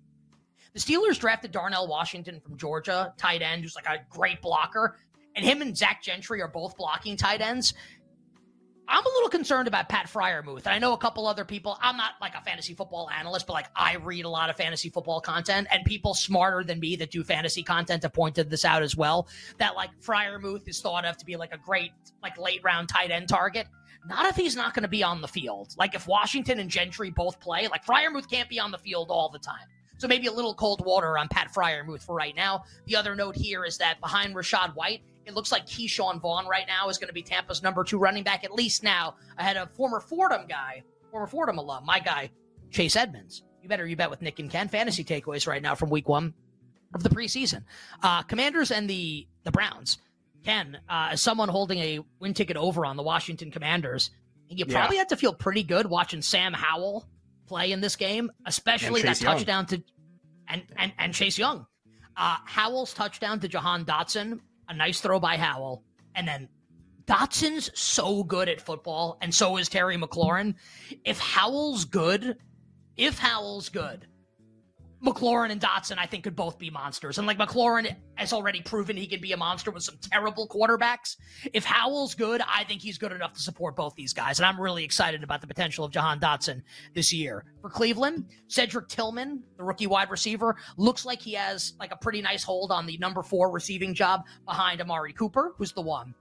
The 0.72 0.80
Steelers 0.80 1.18
drafted 1.18 1.50
Darnell 1.50 1.88
Washington 1.88 2.40
from 2.40 2.56
Georgia, 2.56 3.12
tight 3.16 3.42
end, 3.42 3.62
who's 3.62 3.74
like 3.74 3.86
a 3.86 4.04
great 4.08 4.40
blocker. 4.40 4.96
And 5.34 5.44
him 5.44 5.62
and 5.62 5.76
Zach 5.76 6.02
Gentry 6.02 6.42
are 6.42 6.48
both 6.48 6.76
blocking 6.76 7.16
tight 7.16 7.40
ends. 7.40 7.74
I'm 8.92 9.06
a 9.06 9.08
little 9.08 9.28
concerned 9.28 9.68
about 9.68 9.88
Pat 9.88 10.06
Freiermuth. 10.06 10.66
I 10.66 10.80
know 10.80 10.94
a 10.94 10.98
couple 10.98 11.28
other 11.28 11.44
people. 11.44 11.78
I'm 11.80 11.96
not 11.96 12.14
like 12.20 12.34
a 12.34 12.40
fantasy 12.40 12.74
football 12.74 13.08
analyst, 13.08 13.46
but 13.46 13.52
like 13.52 13.68
I 13.76 13.94
read 13.94 14.24
a 14.24 14.28
lot 14.28 14.50
of 14.50 14.56
fantasy 14.56 14.90
football 14.90 15.20
content, 15.20 15.68
and 15.70 15.84
people 15.84 16.12
smarter 16.12 16.64
than 16.64 16.80
me 16.80 16.96
that 16.96 17.12
do 17.12 17.22
fantasy 17.22 17.62
content 17.62 18.02
have 18.02 18.12
pointed 18.12 18.50
this 18.50 18.64
out 18.64 18.82
as 18.82 18.96
well. 18.96 19.28
That 19.58 19.76
like 19.76 19.90
Freiermuth 20.02 20.68
is 20.68 20.80
thought 20.80 21.04
of 21.04 21.16
to 21.18 21.24
be 21.24 21.36
like 21.36 21.54
a 21.54 21.58
great 21.58 21.92
like 22.20 22.36
late 22.36 22.64
round 22.64 22.88
tight 22.88 23.12
end 23.12 23.28
target. 23.28 23.68
Not 24.08 24.26
if 24.26 24.34
he's 24.34 24.56
not 24.56 24.74
going 24.74 24.82
to 24.82 24.88
be 24.88 25.04
on 25.04 25.20
the 25.20 25.28
field. 25.28 25.72
Like 25.78 25.94
if 25.94 26.08
Washington 26.08 26.58
and 26.58 26.68
Gentry 26.68 27.10
both 27.10 27.38
play, 27.38 27.68
like 27.68 27.84
Freiermuth 27.84 28.28
can't 28.28 28.48
be 28.48 28.58
on 28.58 28.72
the 28.72 28.78
field 28.78 29.10
all 29.10 29.28
the 29.28 29.38
time. 29.38 29.68
So 29.98 30.08
maybe 30.08 30.26
a 30.26 30.32
little 30.32 30.54
cold 30.54 30.84
water 30.84 31.16
on 31.16 31.28
Pat 31.28 31.52
Freiermuth 31.54 32.02
for 32.02 32.14
right 32.14 32.34
now. 32.34 32.64
The 32.86 32.96
other 32.96 33.14
note 33.14 33.36
here 33.36 33.64
is 33.64 33.76
that 33.78 34.00
behind 34.00 34.34
Rachaad 34.34 34.74
White, 34.74 35.02
it 35.26 35.34
looks 35.34 35.52
like 35.52 35.66
Ke'Shawn 35.66 36.20
Vaughn 36.20 36.46
right 36.46 36.66
now 36.66 36.88
is 36.88 36.98
going 36.98 37.08
to 37.08 37.14
be 37.14 37.22
Tampa's 37.22 37.62
number 37.62 37.84
two 37.84 37.98
running 37.98 38.24
back, 38.24 38.44
at 38.44 38.52
least 38.52 38.82
now, 38.82 39.16
ahead 39.38 39.56
of 39.56 39.70
former 39.72 40.00
Fordham 40.00 40.46
guy, 40.46 40.82
former 41.10 41.26
Fordham 41.26 41.58
alum, 41.58 41.84
my 41.84 42.00
guy, 42.00 42.30
Chase 42.70 42.96
Edmonds. 42.96 43.42
You 43.62 43.68
better 43.68 43.86
you 43.86 43.96
bet 43.96 44.10
with 44.10 44.22
Nick 44.22 44.38
and 44.38 44.50
Ken. 44.50 44.68
Fantasy 44.68 45.04
takeaways 45.04 45.46
right 45.46 45.62
now 45.62 45.74
from 45.74 45.90
week 45.90 46.08
one 46.08 46.34
of 46.94 47.02
the 47.02 47.10
preseason. 47.10 47.64
Uh, 48.02 48.22
Commanders 48.22 48.70
and 48.70 48.88
the 48.88 49.26
the 49.44 49.50
Browns. 49.50 49.98
Ken, 50.44 50.78
uh, 50.88 51.08
as 51.12 51.20
someone 51.20 51.50
holding 51.50 51.78
a 51.78 52.00
win 52.18 52.32
ticket 52.32 52.56
over 52.56 52.86
on 52.86 52.96
the 52.96 53.02
Washington 53.02 53.50
Commanders, 53.50 54.10
you 54.48 54.64
probably 54.64 54.96
yeah. 54.96 55.02
have 55.02 55.08
to 55.08 55.16
feel 55.16 55.34
pretty 55.34 55.62
good 55.62 55.86
watching 55.86 56.22
Sam 56.22 56.54
Howell 56.54 57.06
play 57.46 57.72
in 57.72 57.80
this 57.82 57.96
game, 57.96 58.30
especially 58.46 59.02
that 59.02 59.20
Young. 59.20 59.36
touchdown 59.36 59.66
to 59.66 59.82
and 60.48 60.62
and 60.76 60.92
and 60.98 61.12
Chase 61.12 61.38
Young. 61.38 61.66
Uh, 62.16 62.36
Howell's 62.44 62.94
touchdown 62.94 63.40
to 63.40 63.48
Jahan 63.48 63.84
Dotson, 63.84 64.40
a 64.70 64.74
nice 64.74 65.00
throw 65.00 65.20
by 65.20 65.36
Howell, 65.36 65.82
and 66.14 66.26
then 66.26 66.48
Dotson's 67.04 67.70
so 67.78 68.22
good 68.22 68.48
at 68.48 68.60
football, 68.60 69.18
and 69.20 69.34
so 69.34 69.56
is 69.56 69.68
Terry 69.68 69.96
McLaurin. 69.96 70.54
If 71.04 71.18
Howell's 71.18 71.84
good, 71.84 72.36
if 72.96 73.18
Howell's 73.18 73.68
good, 73.68 74.06
McLaurin 75.04 75.50
and 75.50 75.60
Dotson, 75.60 75.96
I 75.98 76.06
think, 76.06 76.24
could 76.24 76.36
both 76.36 76.58
be 76.58 76.68
monsters. 76.68 77.16
And 77.18 77.26
like 77.26 77.38
McLaurin 77.38 77.96
has 78.16 78.32
already 78.32 78.60
proven 78.60 78.96
he 78.96 79.06
can 79.06 79.20
be 79.20 79.32
a 79.32 79.36
monster 79.36 79.70
with 79.70 79.82
some 79.82 79.96
terrible 80.02 80.46
quarterbacks. 80.46 81.16
If 81.54 81.64
Howell's 81.64 82.14
good, 82.14 82.42
I 82.46 82.64
think 82.64 82.82
he's 82.82 82.98
good 82.98 83.12
enough 83.12 83.32
to 83.32 83.40
support 83.40 83.76
both 83.76 83.94
these 83.94 84.12
guys. 84.12 84.38
And 84.38 84.46
I'm 84.46 84.60
really 84.60 84.84
excited 84.84 85.22
about 85.22 85.40
the 85.40 85.46
potential 85.46 85.84
of 85.84 85.92
Jahan 85.92 86.20
Dotson 86.20 86.62
this 86.94 87.12
year. 87.12 87.44
For 87.62 87.70
Cleveland, 87.70 88.26
Cedric 88.48 88.88
Tillman, 88.88 89.42
the 89.56 89.64
rookie 89.64 89.86
wide 89.86 90.10
receiver, 90.10 90.56
looks 90.76 91.06
like 91.06 91.22
he 91.22 91.32
has 91.32 91.74
like 91.80 91.92
a 91.92 91.96
pretty 91.96 92.20
nice 92.20 92.42
hold 92.42 92.70
on 92.70 92.84
the 92.84 92.98
number 92.98 93.22
four 93.22 93.50
receiving 93.50 93.94
job 93.94 94.24
behind 94.44 94.80
Amari 94.82 95.14
Cooper, 95.14 95.54
who's 95.56 95.72
the 95.72 95.82
one. 95.82 96.14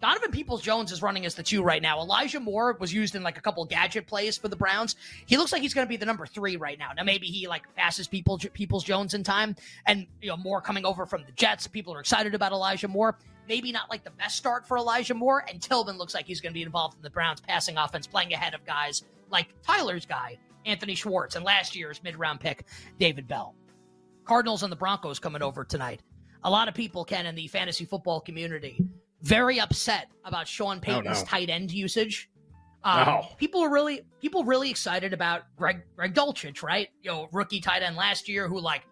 Donovan 0.00 0.30
Peoples 0.30 0.62
Jones 0.62 0.92
is 0.92 1.02
running 1.02 1.26
as 1.26 1.34
the 1.34 1.42
two 1.42 1.62
right 1.62 1.82
now. 1.82 2.00
Elijah 2.00 2.40
Moore 2.40 2.76
was 2.80 2.92
used 2.92 3.14
in 3.14 3.22
like 3.22 3.36
a 3.36 3.40
couple 3.40 3.64
gadget 3.66 4.06
plays 4.06 4.38
for 4.38 4.48
the 4.48 4.56
Browns. 4.56 4.96
He 5.26 5.36
looks 5.36 5.52
like 5.52 5.60
he's 5.60 5.74
going 5.74 5.86
to 5.86 5.88
be 5.88 5.98
the 5.98 6.06
number 6.06 6.24
three 6.26 6.56
right 6.56 6.78
now. 6.78 6.90
Now 6.96 7.04
maybe 7.04 7.26
he 7.26 7.46
like 7.46 7.62
passes 7.76 8.08
people 8.08 8.38
Peoples 8.38 8.82
Jones 8.82 9.12
in 9.12 9.22
time, 9.22 9.56
and 9.86 10.06
you 10.22 10.28
know 10.28 10.36
more 10.36 10.60
coming 10.62 10.86
over 10.86 11.04
from 11.04 11.24
the 11.26 11.32
Jets. 11.32 11.66
People 11.66 11.94
are 11.94 12.00
excited 12.00 12.34
about 12.34 12.52
Elijah 12.52 12.88
Moore. 12.88 13.18
Maybe 13.46 13.72
not 13.72 13.90
like 13.90 14.04
the 14.04 14.10
best 14.10 14.36
start 14.36 14.66
for 14.66 14.78
Elijah 14.78 15.14
Moore, 15.14 15.44
and 15.48 15.60
Tillman 15.60 15.98
looks 15.98 16.14
like 16.14 16.26
he's 16.26 16.40
going 16.40 16.52
to 16.52 16.58
be 16.58 16.62
involved 16.62 16.96
in 16.96 17.02
the 17.02 17.10
Browns 17.10 17.40
passing 17.40 17.76
offense, 17.76 18.06
playing 18.06 18.32
ahead 18.32 18.54
of 18.54 18.64
guys 18.64 19.02
like 19.30 19.48
Tyler's 19.62 20.06
guy 20.06 20.38
Anthony 20.64 20.94
Schwartz 20.94 21.36
and 21.36 21.44
last 21.44 21.76
year's 21.76 22.02
mid 22.02 22.16
round 22.16 22.40
pick 22.40 22.64
David 22.98 23.28
Bell. 23.28 23.54
Cardinals 24.24 24.62
and 24.62 24.70
the 24.70 24.76
Broncos 24.76 25.18
coming 25.18 25.42
over 25.42 25.64
tonight. 25.64 26.00
A 26.44 26.50
lot 26.50 26.68
of 26.68 26.74
people 26.74 27.04
can 27.04 27.26
in 27.26 27.34
the 27.34 27.48
fantasy 27.48 27.84
football 27.84 28.20
community 28.20 28.82
very 29.22 29.60
upset 29.60 30.08
about 30.24 30.48
Sean 30.48 30.80
Payton's 30.80 31.20
no. 31.20 31.26
tight 31.26 31.50
end 31.50 31.70
usage. 31.72 32.28
Um, 32.82 33.04
No. 33.04 33.26
People 33.36 33.62
are 33.62 33.70
really 33.70 34.02
people 34.20 34.44
really 34.44 34.70
excited 34.70 35.12
about 35.12 35.42
Greg 35.56 35.82
Greg 35.96 36.14
Dulcich, 36.14 36.62
right? 36.62 36.88
You 37.02 37.10
know, 37.10 37.28
rookie 37.32 37.60
tight 37.60 37.82
end 37.82 37.96
last 37.96 38.28
year 38.28 38.48
who 38.48 38.58
like 38.60 38.82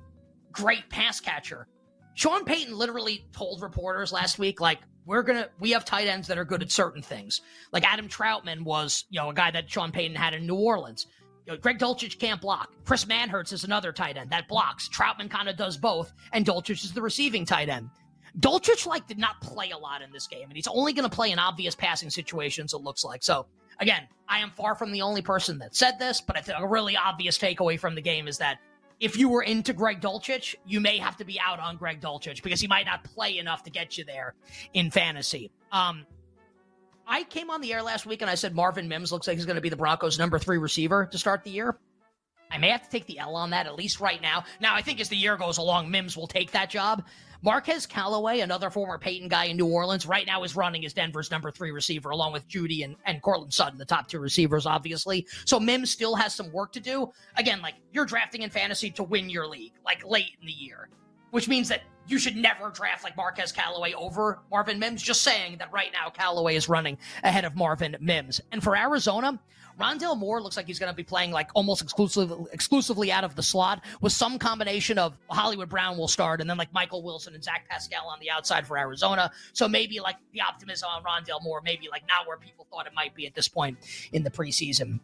great 0.53 0.89
pass 0.91 1.21
catcher. 1.21 1.69
Sean 2.15 2.45
Payton 2.45 2.77
literally 2.77 3.27
told 3.33 3.63
reporters 3.63 4.11
last 4.13 4.41
week, 4.41 4.61
like, 4.61 4.81
we're 5.07 5.23
gonna 5.23 5.49
we 5.61 5.71
have 5.71 5.85
tight 5.85 6.09
ends 6.09 6.29
that 6.29 6.37
are 6.37 6.45
good 6.45 6.63
at 6.63 6.71
certain 6.71 7.01
things. 7.01 7.41
Like 7.73 7.91
Adam 7.91 8.09
Trautman 8.09 8.63
was, 8.63 9.07
you 9.09 9.21
know, 9.21 9.31
a 9.31 9.35
guy 9.35 9.51
that 9.51 9.71
Sean 9.71 9.91
Payton 9.91 10.17
had 10.17 10.35
in 10.35 10.47
New 10.47 10.57
Orleans. 10.57 11.07
You 11.47 11.55
know, 11.55 11.59
Greg 11.59 11.79
Dulcich 11.79 12.19
can't 12.19 12.43
block. 12.43 12.75
Chris 12.85 13.07
Manhertz 13.07 13.55
is 13.55 13.65
another 13.65 13.91
tight 13.91 14.19
end 14.19 14.31
that 14.31 14.49
blocks. 14.49 14.87
Trautman 14.91 15.31
kind 15.31 15.49
of 15.49 15.57
does 15.57 15.79
both, 15.79 16.13
and 16.33 16.45
Dulcich 16.45 16.85
is 16.85 16.93
the 16.93 17.01
receiving 17.01 17.47
tight 17.47 17.71
end. 17.71 17.89
Dulcich 18.39 18.87
like 18.87 19.07
did 19.07 19.19
not 19.19 19.41
play 19.41 19.71
a 19.71 19.79
lot 19.79 20.03
in 20.03 20.13
this 20.13 20.27
game, 20.27 20.45
and 20.45 20.57
he's 20.57 20.67
only 20.67 20.93
going 20.93 21.09
to 21.09 21.15
play 21.15 21.31
in 21.31 21.39
obvious 21.39 21.75
passing 21.75 22.11
situations. 22.11 22.73
It 22.73 22.79
looks 22.79 23.05
like 23.05 23.23
so. 23.23 23.47
Again, 23.81 24.09
I 24.29 24.41
am 24.41 24.51
far 24.51 24.75
from 24.75 24.91
the 24.91 25.03
only 25.03 25.23
person 25.23 25.59
that 25.59 25.75
said 25.75 25.99
this, 25.99 26.21
but 26.21 26.37
I 26.37 26.41
think 26.41 26.59
a 26.59 26.67
really 26.67 26.97
obvious 26.97 27.39
takeaway 27.39 27.79
from 27.79 27.95
the 27.95 28.03
game 28.03 28.27
is 28.27 28.39
that 28.39 28.59
if 29.01 29.17
you 29.17 29.29
were 29.29 29.43
into 29.43 29.73
Greg 29.73 30.01
Dulcich, 30.01 30.57
you 30.67 30.81
may 30.81 30.99
have 30.99 31.17
to 31.19 31.25
be 31.25 31.39
out 31.41 31.61
on 31.61 31.77
Greg 31.77 32.01
Dulcich 32.01 32.43
because 32.43 32.61
he 32.61 32.67
might 32.67 32.87
not 32.87 33.05
play 33.05 33.39
enough 33.39 33.63
to 33.65 33.71
get 33.71 33.97
you 33.97 34.05
there 34.05 34.35
in 34.75 34.91
fantasy. 34.91 35.53
Um, 35.71 36.05
I 37.07 37.23
came 37.25 37.51
on 37.51 37.61
the 37.61 37.73
air 37.73 37.83
last 37.83 38.07
week 38.07 38.21
and 38.21 38.31
I 38.31 38.35
said 38.35 38.55
Marvin 38.55 38.89
Mims 38.89 39.13
looks 39.13 39.29
like 39.29 39.37
he's 39.37 39.47
going 39.47 39.57
to 39.57 39.63
be 39.63 39.69
the 39.69 39.77
Broncos' 39.77 40.19
number 40.19 40.39
three 40.39 40.59
receiver 40.59 41.07
to 41.07 41.19
start 41.19 41.45
the 41.45 41.51
year. 41.51 41.79
I 42.51 42.59
may 42.59 42.71
have 42.71 42.83
to 42.83 42.91
take 42.91 43.07
the 43.07 43.19
L 43.19 43.37
on 43.37 43.51
that 43.51 43.67
at 43.67 43.77
least 43.77 44.01
right 44.01 44.21
now. 44.21 44.45
Now, 44.61 44.75
I 44.75 44.83
think 44.83 45.01
as 45.01 45.09
the 45.09 45.17
year 45.17 45.37
goes 45.37 45.59
along, 45.59 45.91
Mims 45.91 46.17
will 46.17 46.27
take 46.27 46.51
that 46.53 46.71
job. 46.71 47.05
Marquez 47.43 47.87
Callaway, 47.87 48.41
another 48.41 48.69
former 48.69 48.99
Peyton 48.99 49.29
guy 49.29 49.45
in 49.45 49.57
New 49.57 49.67
Orleans, 49.67 50.07
right 50.07 50.27
now 50.27 50.43
is 50.43 50.57
running 50.57 50.85
as 50.85 50.93
Denver's 50.93 51.31
number 51.31 51.51
three 51.53 51.71
receiver, 51.71 52.11
along 52.11 52.33
with 52.33 52.49
Jeudy 52.49 52.85
and, 52.85 52.97
and 53.07 53.23
Courtland 53.23 53.55
Sutton, 53.55 53.79
the 53.79 53.85
top 53.85 54.09
two 54.09 54.19
receivers, 54.19 54.67
obviously. 54.67 55.27
So 55.45 55.61
Mims 55.61 55.91
still 55.91 56.17
has 56.17 56.35
some 56.35 56.51
work 56.53 56.73
to 56.73 56.81
do. 56.81 57.13
Again, 57.37 57.63
like 57.63 57.75
you're 57.93 58.07
drafting 58.07 58.43
in 58.43 58.51
fantasy 58.51 58.91
to 58.93 59.05
win 59.05 59.31
your 59.31 59.47
league, 59.47 59.75
like 59.85 60.05
late 60.05 60.33
in 60.41 60.47
the 60.47 60.53
year, 60.53 60.89
which 61.31 61.47
means 61.47 61.69
that 61.69 61.83
you 62.09 62.19
should 62.19 62.37
never 62.37 62.71
draft 62.71 63.05
like 63.05 63.17
Marquez 63.17 63.53
Callaway 63.53 63.93
over 63.93 64.41
Marvin 64.51 64.79
Mims. 64.79 65.03
Just 65.03 65.23
saying 65.23 65.59
that 65.59 65.73
right 65.73 65.93
now 65.93 66.09
Callaway 66.09 66.57
is 66.57 66.69
running 66.69 66.99
ahead 67.23 67.45
of 67.45 67.55
Marvin 67.55 67.97
Mims. 68.01 68.41
And 68.51 68.63
for 68.63 68.77
Arizona, 68.77 69.39
Rondale 69.79 70.19
Moore 70.19 70.43
looks 70.43 70.57
like 70.57 70.67
he's 70.67 70.79
going 70.79 70.91
to 70.91 70.97
be 70.97 71.05
playing 71.05 71.31
like 71.31 71.51
almost 71.55 71.83
exclusively 71.83 72.47
exclusively 72.53 73.13
out 73.13 73.25
of 73.25 73.37
the 73.37 73.43
slot 73.43 73.85
with 74.01 74.13
some 74.13 74.39
combination 74.39 74.99
of 74.99 75.17
Hollywood 75.31 75.69
Brown 75.69 75.97
will 75.97 76.09
start 76.09 76.41
and 76.41 76.51
then 76.51 76.57
like 76.57 76.73
Michael 76.73 77.03
Wilson 77.03 77.35
and 77.35 77.45
Zach 77.45 77.69
Pascal 77.69 78.09
on 78.09 78.19
the 78.21 78.31
outside 78.31 78.67
for 78.67 78.77
Arizona. 78.77 79.31
So 79.53 79.69
maybe 79.69 80.01
like 80.01 80.17
the 80.33 80.41
optimism 80.41 80.89
on 80.89 81.03
Rondale 81.03 81.43
Moore, 81.43 81.61
maybe 81.63 81.89
like 81.91 82.03
not 82.09 82.27
where 82.27 82.37
people 82.37 82.67
thought 82.71 82.87
it 82.87 82.93
might 82.95 83.15
be 83.15 83.27
at 83.27 83.35
this 83.35 83.49
point 83.49 83.79
in 84.13 84.25
the 84.25 84.31
preseason. 84.31 85.01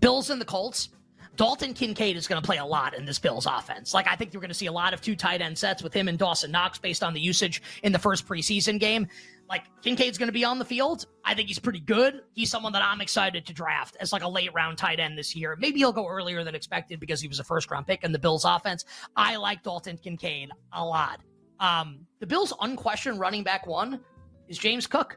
Bills 0.00 0.30
and 0.30 0.40
the 0.40 0.44
Colts. 0.44 0.90
Dalton 1.38 1.72
Kincaid 1.72 2.16
is 2.16 2.26
going 2.26 2.42
to 2.42 2.44
play 2.44 2.56
a 2.56 2.64
lot 2.64 2.94
in 2.94 3.04
this 3.04 3.20
Bills 3.20 3.46
offense. 3.46 3.94
Like, 3.94 4.08
I 4.08 4.16
think 4.16 4.32
you're 4.32 4.40
going 4.40 4.50
to 4.50 4.54
see 4.54 4.66
a 4.66 4.72
lot 4.72 4.92
of 4.92 5.00
two 5.00 5.14
tight 5.14 5.40
end 5.40 5.56
sets 5.56 5.84
with 5.84 5.94
him 5.94 6.08
and 6.08 6.18
Dawson 6.18 6.50
Knox 6.50 6.80
based 6.80 7.04
on 7.04 7.14
the 7.14 7.20
usage 7.20 7.62
in 7.84 7.92
the 7.92 7.98
first 7.98 8.26
preseason 8.26 8.80
game. 8.80 9.06
Like, 9.48 9.62
Kincaid's 9.80 10.18
going 10.18 10.26
to 10.26 10.32
be 10.32 10.44
on 10.44 10.58
the 10.58 10.64
field. 10.64 11.06
I 11.24 11.34
think 11.34 11.46
he's 11.46 11.60
pretty 11.60 11.78
good. 11.78 12.22
He's 12.34 12.50
someone 12.50 12.72
that 12.72 12.82
I'm 12.82 13.00
excited 13.00 13.46
to 13.46 13.52
draft 13.54 13.96
as 14.00 14.12
like 14.12 14.24
a 14.24 14.28
late 14.28 14.52
round 14.52 14.78
tight 14.78 14.98
end 14.98 15.16
this 15.16 15.36
year. 15.36 15.56
Maybe 15.60 15.78
he'll 15.78 15.92
go 15.92 16.08
earlier 16.08 16.42
than 16.42 16.56
expected 16.56 16.98
because 16.98 17.20
he 17.20 17.28
was 17.28 17.38
a 17.38 17.44
first 17.44 17.70
round 17.70 17.86
pick 17.86 18.02
in 18.02 18.10
the 18.10 18.18
Bills 18.18 18.44
offense. 18.44 18.84
I 19.14 19.36
like 19.36 19.62
Dalton 19.62 19.96
Kincaid 19.96 20.50
a 20.72 20.84
lot. 20.84 21.20
Um, 21.60 22.00
the 22.18 22.26
Bills' 22.26 22.52
unquestioned 22.60 23.20
running 23.20 23.44
back 23.44 23.64
one 23.64 24.00
is 24.48 24.58
James 24.58 24.88
Cook. 24.88 25.16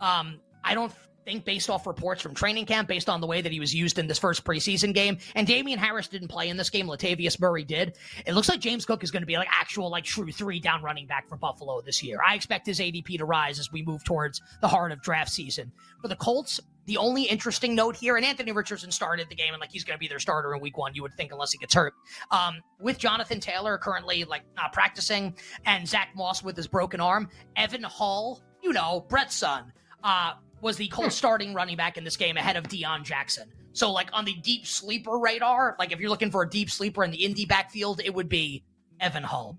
Um, 0.00 0.38
I 0.62 0.74
don't 0.74 0.92
think 1.24 1.44
based 1.44 1.70
off 1.70 1.86
reports 1.86 2.22
from 2.22 2.34
training 2.34 2.66
camp, 2.66 2.88
based 2.88 3.08
on 3.08 3.20
the 3.20 3.26
way 3.26 3.40
that 3.40 3.52
he 3.52 3.60
was 3.60 3.74
used 3.74 3.98
in 3.98 4.06
this 4.06 4.18
first 4.18 4.44
preseason 4.44 4.94
game, 4.94 5.18
and 5.34 5.46
Damien 5.46 5.78
Harris 5.78 6.08
didn't 6.08 6.28
play 6.28 6.48
in 6.48 6.56
this 6.56 6.70
game, 6.70 6.86
Latavius 6.86 7.40
Murray 7.40 7.64
did. 7.64 7.96
It 8.26 8.34
looks 8.34 8.48
like 8.48 8.60
James 8.60 8.84
Cook 8.84 9.02
is 9.04 9.10
going 9.10 9.22
to 9.22 9.26
be 9.26 9.36
like 9.36 9.48
actual 9.50 9.90
like 9.90 10.04
true 10.04 10.30
three 10.32 10.60
down 10.60 10.82
running 10.82 11.06
back 11.06 11.28
for 11.28 11.36
Buffalo 11.36 11.80
this 11.80 12.02
year. 12.02 12.18
I 12.26 12.34
expect 12.34 12.66
his 12.66 12.80
ADP 12.80 13.18
to 13.18 13.24
rise 13.24 13.58
as 13.58 13.70
we 13.72 13.82
move 13.82 14.04
towards 14.04 14.40
the 14.60 14.68
heart 14.68 14.92
of 14.92 15.02
draft 15.02 15.30
season. 15.30 15.72
For 16.00 16.08
the 16.08 16.16
Colts, 16.16 16.60
the 16.86 16.96
only 16.96 17.24
interesting 17.24 17.74
note 17.74 17.96
here, 17.96 18.16
and 18.16 18.26
Anthony 18.26 18.52
Richardson 18.52 18.90
started 18.90 19.28
the 19.28 19.36
game, 19.36 19.52
and 19.52 19.60
like 19.60 19.70
he's 19.70 19.84
going 19.84 19.96
to 19.96 20.00
be 20.00 20.08
their 20.08 20.18
starter 20.18 20.54
in 20.54 20.60
Week 20.60 20.76
One, 20.76 20.94
you 20.94 21.02
would 21.02 21.14
think, 21.14 21.32
unless 21.32 21.52
he 21.52 21.58
gets 21.58 21.74
hurt. 21.74 21.94
Um, 22.30 22.60
with 22.80 22.98
Jonathan 22.98 23.40
Taylor 23.40 23.78
currently 23.78 24.24
like 24.24 24.42
not 24.56 24.72
practicing, 24.72 25.36
and 25.64 25.86
Zach 25.88 26.10
Moss 26.16 26.42
with 26.42 26.56
his 26.56 26.66
broken 26.66 27.00
arm, 27.00 27.28
Evan 27.56 27.84
Hull, 27.84 28.42
you 28.62 28.72
know, 28.72 29.04
Brett's 29.08 29.36
son, 29.36 29.72
uh, 30.02 30.32
was 30.62 30.76
the 30.78 30.88
Colts 30.88 31.14
hmm. 31.14 31.18
starting 31.18 31.52
running 31.52 31.76
back 31.76 31.98
in 31.98 32.04
this 32.04 32.16
game 32.16 32.38
ahead 32.38 32.56
of 32.56 32.64
Deon 32.64 33.02
Jackson. 33.02 33.52
So, 33.74 33.90
like 33.90 34.08
on 34.14 34.24
the 34.24 34.34
deep 34.34 34.66
sleeper 34.66 35.18
radar, 35.18 35.76
like 35.78 35.92
if 35.92 36.00
you're 36.00 36.08
looking 36.08 36.30
for 36.30 36.42
a 36.42 36.48
deep 36.48 36.70
sleeper 36.70 37.04
in 37.04 37.10
the 37.10 37.22
Indy 37.22 37.44
backfield, 37.44 38.00
it 38.02 38.14
would 38.14 38.28
be 38.28 38.64
Evan 39.00 39.24
Hull. 39.24 39.58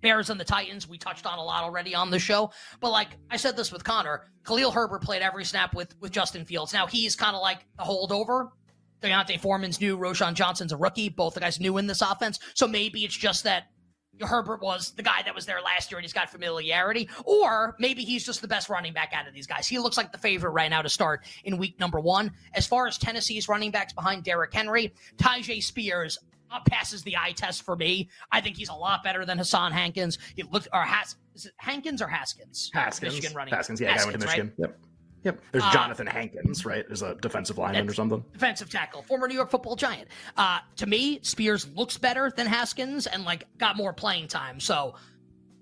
Bears 0.00 0.30
and 0.30 0.38
the 0.38 0.44
Titans, 0.44 0.88
we 0.88 0.96
touched 0.96 1.26
on 1.26 1.38
a 1.38 1.42
lot 1.42 1.64
already 1.64 1.92
on 1.92 2.10
the 2.10 2.20
show. 2.20 2.52
But 2.78 2.92
like 2.92 3.08
I 3.30 3.36
said 3.36 3.56
this 3.56 3.72
with 3.72 3.82
Connor, 3.82 4.30
Khalil 4.46 4.70
Herbert 4.70 5.02
played 5.02 5.22
every 5.22 5.44
snap 5.44 5.74
with 5.74 5.94
with 6.00 6.12
Justin 6.12 6.44
Fields. 6.44 6.72
Now 6.72 6.86
he's 6.86 7.16
kind 7.16 7.34
of 7.34 7.42
like 7.42 7.66
the 7.76 7.84
holdover. 7.84 8.50
D'Onta 9.00 9.38
Foreman's 9.38 9.80
new, 9.80 9.96
Roschon 9.96 10.34
Johnson's 10.34 10.72
a 10.72 10.76
rookie. 10.76 11.08
Both 11.08 11.34
the 11.34 11.40
guys 11.40 11.60
new 11.60 11.78
in 11.78 11.86
this 11.86 12.00
offense. 12.00 12.38
So 12.54 12.66
maybe 12.66 13.04
it's 13.04 13.16
just 13.16 13.44
that 13.44 13.68
Herbert 14.20 14.60
was 14.62 14.92
the 14.92 15.02
guy 15.02 15.22
that 15.24 15.34
was 15.34 15.46
there 15.46 15.60
last 15.60 15.90
year 15.90 15.98
and 15.98 16.04
he's 16.04 16.12
got 16.12 16.30
familiarity, 16.30 17.08
or 17.24 17.76
maybe 17.78 18.02
he's 18.04 18.24
just 18.24 18.40
the 18.40 18.48
best 18.48 18.68
running 18.68 18.92
back 18.92 19.12
out 19.14 19.28
of 19.28 19.34
these 19.34 19.46
guys. 19.46 19.66
He 19.66 19.78
looks 19.78 19.96
like 19.96 20.12
the 20.12 20.18
favorite 20.18 20.50
right 20.50 20.70
now 20.70 20.82
to 20.82 20.88
start 20.88 21.24
in 21.44 21.58
week 21.58 21.78
number 21.78 22.00
one. 22.00 22.30
As 22.54 22.66
far 22.66 22.86
as 22.86 22.98
Tennessee's 22.98 23.48
running 23.48 23.70
backs 23.70 23.92
behind 23.92 24.24
Derrick 24.24 24.52
Henry, 24.52 24.92
Tyjae 25.16 25.62
Spears 25.62 26.18
uh, 26.50 26.60
passes 26.68 27.02
the 27.02 27.16
eye 27.16 27.32
test 27.32 27.62
for 27.62 27.76
me. 27.76 28.08
I 28.32 28.40
think 28.40 28.56
he's 28.56 28.68
a 28.70 28.74
lot 28.74 29.02
better 29.04 29.24
than 29.24 29.38
Hassan 29.38 29.72
Hankins. 29.72 30.18
He 30.34 30.42
looked 30.44 30.68
or 30.72 30.82
Has 30.82 31.16
is 31.34 31.46
it 31.46 31.52
Hankins 31.58 32.02
or 32.02 32.08
Haskins? 32.08 32.70
Haskins. 32.72 33.14
Michigan 33.14 33.36
running 33.36 33.54
Haskins, 33.54 33.80
yeah, 33.80 33.96
guy 33.96 34.04
went 34.04 34.20
to 34.20 34.26
Haskins, 34.26 34.26
right? 34.26 34.44
Michigan. 34.44 34.54
Yep. 34.58 34.78
Yep. 35.28 35.40
There's 35.52 35.64
Uh, 35.64 35.72
Jonathan 35.72 36.06
Hankins, 36.06 36.64
right? 36.64 36.84
As 36.90 37.02
a 37.02 37.14
defensive 37.16 37.58
lineman 37.58 37.88
or 37.88 37.92
something. 37.94 38.24
defensive 38.32 38.70
tackle, 38.70 39.02
former 39.02 39.28
New 39.28 39.34
York 39.34 39.50
Football 39.50 39.76
Giant. 39.76 40.08
Uh, 40.36 40.58
to 40.76 40.86
me, 40.86 41.20
Spears 41.22 41.68
looks 41.74 41.98
better 41.98 42.32
than 42.34 42.46
Haskins 42.46 43.06
and 43.06 43.24
like 43.24 43.46
got 43.58 43.76
more 43.76 43.92
playing 43.92 44.28
time. 44.28 44.58
So 44.60 44.94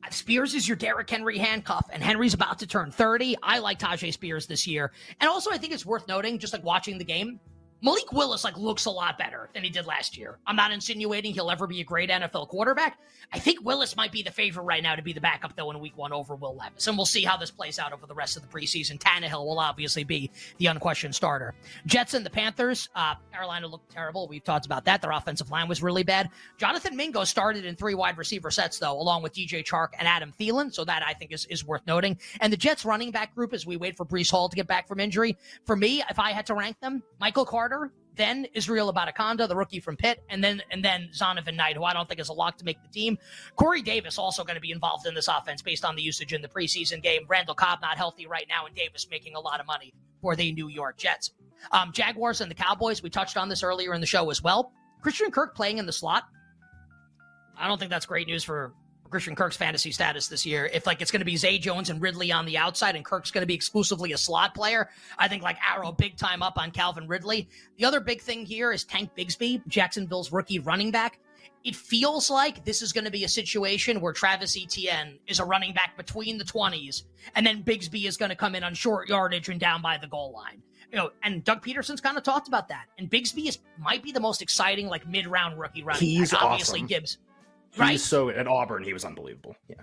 uh, 0.04 0.10
Spears 0.10 0.54
is 0.54 0.68
your 0.68 0.76
Derrick 0.76 1.10
Henry 1.10 1.36
handcuff, 1.38 1.88
and 1.92 2.02
Henry's 2.02 2.34
about 2.34 2.60
to 2.60 2.66
turn 2.66 2.90
30. 2.92 3.36
I 3.42 3.58
like 3.58 3.78
Tyjae 3.80 4.12
Spears 4.12 4.46
this 4.46 4.66
year, 4.66 4.92
and 5.20 5.28
also 5.28 5.50
I 5.50 5.58
think 5.58 5.72
it's 5.72 5.84
worth 5.84 6.06
noting, 6.06 6.38
just 6.38 6.52
like 6.52 6.62
watching 6.62 6.96
the 6.98 7.04
game, 7.04 7.40
Malik 7.82 8.12
Willis 8.12 8.44
like 8.44 8.56
looks 8.56 8.86
a 8.86 8.90
lot 8.90 9.18
better 9.18 9.50
than 9.54 9.62
he 9.62 9.70
did 9.70 9.86
last 9.86 10.16
year. 10.16 10.38
I'm 10.46 10.56
not 10.56 10.72
insinuating 10.72 11.34
he'll 11.34 11.50
ever 11.50 11.66
be 11.66 11.80
a 11.80 11.84
great 11.84 12.10
NFL 12.10 12.48
quarterback. 12.48 12.98
I 13.32 13.38
think 13.38 13.64
Willis 13.64 13.96
might 13.96 14.12
be 14.12 14.22
the 14.22 14.30
favorite 14.30 14.64
right 14.64 14.82
now 14.82 14.94
to 14.94 15.02
be 15.02 15.12
the 15.12 15.20
backup 15.20 15.56
though 15.56 15.70
in 15.70 15.80
Week 15.80 15.96
One 15.96 16.12
over 16.12 16.34
Will 16.34 16.56
Levis, 16.56 16.86
and 16.86 16.96
we'll 16.96 17.06
see 17.06 17.24
how 17.24 17.36
this 17.36 17.50
plays 17.50 17.78
out 17.78 17.92
over 17.92 18.06
the 18.06 18.14
rest 18.14 18.36
of 18.36 18.42
the 18.42 18.48
preseason. 18.48 18.98
Tannehill 18.98 19.44
will 19.44 19.58
obviously 19.58 20.04
be 20.04 20.30
the 20.58 20.66
unquestioned 20.66 21.14
starter. 21.14 21.54
Jets 21.86 22.14
and 22.14 22.24
the 22.24 22.30
Panthers. 22.30 22.88
Uh, 22.94 23.14
Carolina 23.32 23.66
looked 23.66 23.90
terrible. 23.90 24.26
We've 24.28 24.44
talked 24.44 24.66
about 24.66 24.84
that. 24.86 25.02
Their 25.02 25.12
offensive 25.12 25.50
line 25.50 25.68
was 25.68 25.82
really 25.82 26.02
bad. 26.02 26.30
Jonathan 26.56 26.96
Mingo 26.96 27.24
started 27.24 27.64
in 27.64 27.76
three 27.76 27.94
wide 27.94 28.16
receiver 28.16 28.50
sets 28.50 28.78
though, 28.78 28.98
along 28.98 29.22
with 29.22 29.34
DJ 29.34 29.64
Chark 29.64 29.88
and 29.98 30.08
Adam 30.08 30.32
Thielen. 30.38 30.72
So 30.72 30.84
that 30.84 31.02
I 31.06 31.12
think 31.12 31.32
is 31.32 31.46
is 31.46 31.64
worth 31.64 31.82
noting. 31.86 32.18
And 32.40 32.52
the 32.52 32.56
Jets 32.56 32.84
running 32.84 33.10
back 33.10 33.34
group 33.34 33.52
as 33.52 33.66
we 33.66 33.76
wait 33.76 33.96
for 33.96 34.06
Breece 34.06 34.30
Hall 34.30 34.48
to 34.48 34.56
get 34.56 34.66
back 34.66 34.88
from 34.88 35.00
injury. 35.00 35.36
For 35.64 35.76
me, 35.76 36.02
if 36.08 36.18
I 36.18 36.30
had 36.32 36.46
to 36.46 36.54
rank 36.54 36.80
them, 36.80 37.02
Michael 37.20 37.44
Carter, 37.44 37.65
then 38.16 38.46
Israel 38.54 38.92
Abanikanda, 38.92 39.46
the 39.46 39.56
rookie 39.56 39.80
from 39.80 39.96
Pitt, 39.96 40.22
and 40.28 40.42
then 40.42 40.62
and 40.70 40.84
then 40.84 41.10
Zonovan 41.12 41.54
Knight, 41.54 41.76
who 41.76 41.84
I 41.84 41.92
don't 41.92 42.08
think 42.08 42.20
is 42.20 42.28
a 42.28 42.32
lock 42.32 42.56
to 42.58 42.64
make 42.64 42.82
the 42.82 42.88
team. 42.88 43.18
Corey 43.56 43.82
Davis 43.82 44.18
also 44.18 44.42
going 44.42 44.54
to 44.54 44.60
be 44.60 44.70
involved 44.70 45.06
in 45.06 45.14
this 45.14 45.28
offense 45.28 45.62
based 45.62 45.84
on 45.84 45.96
the 45.96 46.02
usage 46.02 46.32
in 46.32 46.42
the 46.42 46.48
preseason 46.48 47.02
game. 47.02 47.22
Randall 47.28 47.54
Cobb 47.54 47.80
not 47.82 47.96
healthy 47.96 48.26
right 48.26 48.46
now, 48.48 48.66
and 48.66 48.74
Davis 48.74 49.06
making 49.10 49.34
a 49.34 49.40
lot 49.40 49.60
of 49.60 49.66
money 49.66 49.92
for 50.22 50.34
the 50.34 50.52
New 50.52 50.68
York 50.68 50.96
Jets. 50.96 51.32
Um, 51.72 51.92
Jaguars 51.92 52.40
and 52.40 52.50
the 52.50 52.54
Cowboys, 52.54 53.02
we 53.02 53.10
touched 53.10 53.36
on 53.36 53.48
this 53.48 53.62
earlier 53.62 53.94
in 53.94 54.00
the 54.00 54.06
show 54.06 54.30
as 54.30 54.42
well. 54.42 54.72
Christian 55.02 55.30
Kirk 55.30 55.54
playing 55.54 55.78
in 55.78 55.86
the 55.86 55.92
slot. 55.92 56.24
I 57.58 57.68
don't 57.68 57.78
think 57.78 57.90
that's 57.90 58.06
great 58.06 58.26
news 58.26 58.44
for 58.44 58.72
Christian 59.10 59.34
Kirk's 59.34 59.56
fantasy 59.56 59.90
status 59.90 60.28
this 60.28 60.46
year. 60.46 60.70
If 60.72 60.86
like 60.86 61.00
it's 61.02 61.10
going 61.10 61.20
to 61.20 61.26
be 61.26 61.36
Zay 61.36 61.58
Jones 61.58 61.90
and 61.90 62.00
Ridley 62.00 62.32
on 62.32 62.46
the 62.46 62.58
outside, 62.58 62.96
and 62.96 63.04
Kirk's 63.04 63.30
going 63.30 63.42
to 63.42 63.46
be 63.46 63.54
exclusively 63.54 64.12
a 64.12 64.18
slot 64.18 64.54
player, 64.54 64.90
I 65.18 65.28
think 65.28 65.42
like 65.42 65.56
arrow 65.66 65.92
big 65.92 66.16
time 66.16 66.42
up 66.42 66.58
on 66.58 66.70
Calvin 66.70 67.06
Ridley. 67.08 67.48
The 67.78 67.84
other 67.84 68.00
big 68.00 68.20
thing 68.20 68.44
here 68.46 68.72
is 68.72 68.84
Tank 68.84 69.10
Bigsby, 69.16 69.66
Jacksonville's 69.66 70.32
rookie 70.32 70.58
running 70.58 70.90
back. 70.90 71.18
It 71.64 71.74
feels 71.74 72.30
like 72.30 72.64
this 72.64 72.80
is 72.80 72.92
going 72.92 73.06
to 73.06 73.10
be 73.10 73.24
a 73.24 73.28
situation 73.28 74.00
where 74.00 74.12
Travis 74.12 74.56
Etienne 74.56 75.18
is 75.26 75.40
a 75.40 75.44
running 75.44 75.74
back 75.74 75.96
between 75.96 76.38
the 76.38 76.44
20s, 76.44 77.02
and 77.34 77.44
then 77.44 77.64
Bigsby 77.64 78.06
is 78.06 78.16
going 78.16 78.28
to 78.28 78.36
come 78.36 78.54
in 78.54 78.62
on 78.62 78.74
short 78.74 79.08
yardage 79.08 79.48
and 79.48 79.58
down 79.58 79.82
by 79.82 79.98
the 79.98 80.06
goal 80.06 80.32
line. 80.32 80.62
You 80.92 80.98
know, 80.98 81.10
and 81.24 81.42
Doug 81.42 81.64
Pederson's 81.64 82.00
kind 82.00 82.16
of 82.16 82.22
talked 82.22 82.46
about 82.46 82.68
that. 82.68 82.86
And 82.98 83.10
Bigsby 83.10 83.48
is 83.48 83.58
might 83.78 84.02
be 84.02 84.12
the 84.12 84.20
most 84.20 84.40
exciting 84.40 84.86
like 84.86 85.06
mid 85.08 85.26
round 85.26 85.58
rookie 85.58 85.82
running 85.82 86.00
He's 86.00 86.30
back. 86.30 86.42
Obviously, 86.42 86.80
awesome. 86.80 86.88
Gibbs 87.76 87.88
He's 87.90 88.00
right? 88.00 88.00
so 88.00 88.28
at 88.30 88.46
Auburn, 88.46 88.82
he 88.82 88.92
was 88.92 89.04
unbelievable. 89.04 89.56
Yeah. 89.68 89.76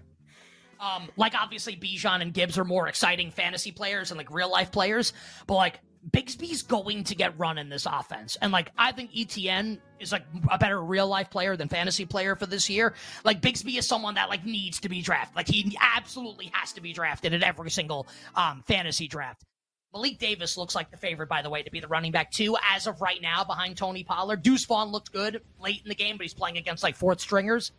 Um, 0.80 1.08
like 1.16 1.34
obviously 1.40 1.76
Bijan 1.76 2.22
and 2.22 2.34
Gibbs 2.34 2.58
are 2.58 2.66
more 2.66 2.88
exciting 2.88 3.32
fantasy 3.32 3.72
players 3.72 4.12
and 4.12 4.18
like 4.18 4.30
real 4.30 4.52
life 4.52 4.72
players, 4.72 5.14
but 5.48 5.56
like 5.56 5.80
Bigsby's 6.12 6.64
going 6.64 7.06
to 7.06 7.16
get 7.16 7.40
run 7.40 7.58
in 7.58 7.70
this 7.70 7.86
offense. 7.86 8.38
And 8.42 8.52
like 8.52 8.72
I 8.78 8.92
think 8.92 9.12
Etienne 9.18 9.80
is 10.00 10.12
like 10.12 10.26
a 10.52 10.58
better 10.58 10.84
real 10.84 11.08
life 11.08 11.30
player 11.30 11.56
than 11.56 11.70
fantasy 11.70 12.06
player 12.06 12.36
for 12.36 12.46
this 12.46 12.70
year. 12.70 12.94
Like 13.24 13.42
Bigsby 13.42 13.78
is 13.78 13.88
someone 13.88 14.16
that 14.16 14.28
like 14.30 14.46
needs 14.46 14.82
to 14.82 14.90
be 14.90 15.02
drafted. 15.02 15.36
Like 15.38 15.48
he 15.48 15.78
absolutely 15.80 16.52
has 16.54 16.74
to 16.74 16.82
be 16.82 16.92
drafted 16.92 17.34
at 17.34 17.44
every 17.44 17.72
single 17.72 18.08
um 18.36 18.64
fantasy 18.68 19.08
draft. 19.08 19.46
Malik 19.94 20.18
Davis 20.18 20.58
looks 20.58 20.74
like 20.74 20.90
the 20.90 20.98
favorite, 20.98 21.30
by 21.30 21.42
the 21.42 21.50
way, 21.50 21.62
to 21.62 21.70
be 21.70 21.80
the 21.80 21.88
running 21.88 22.12
back 22.12 22.32
two 22.32 22.58
as 22.74 22.88
of 22.88 23.00
right 23.02 23.22
now 23.22 23.44
behind 23.44 23.78
Tony 23.78 24.04
Pollard. 24.04 24.42
Deuce 24.42 24.66
Vaughn 24.66 24.92
looked 24.92 25.14
good 25.14 25.42
late 25.62 25.82
in 25.84 25.90
the 25.90 25.96
game, 25.96 26.18
but 26.18 26.24
he's 26.24 26.34
playing 26.34 26.58
against 26.58 26.82
like 26.82 26.96
fourth 26.96 27.22
stringers. 27.22 27.72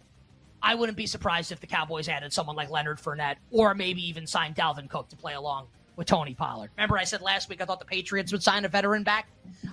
I 0.63 0.77
wouldn't 0.77 0.97
be 0.97 1.07
surprised 1.07 1.53
if 1.53 1.61
the 1.61 1.67
Cowboys 1.67 2.09
added 2.09 2.33
someone 2.33 2.57
like 2.57 2.71
Leonard 2.71 2.99
Fournette 2.99 3.37
or 3.51 3.75
maybe 3.75 4.01
even 4.09 4.27
signed 4.27 4.55
Dalvin 4.55 4.89
Cook 4.89 5.09
to 5.11 5.17
play 5.17 5.35
along 5.35 5.67
with 5.97 6.07
Tony 6.07 6.35
Pollard. 6.35 6.71
Remember, 6.77 6.97
I 6.97 7.05
said 7.05 7.21
last 7.21 7.49
week 7.49 7.61
I 7.61 7.65
thought 7.65 7.81
the 7.81 7.85
Patriots 7.85 8.33
would 8.33 8.43
sign 8.43 8.65
a 8.65 8.69
veteran 8.69 9.03
back? 9.03 9.29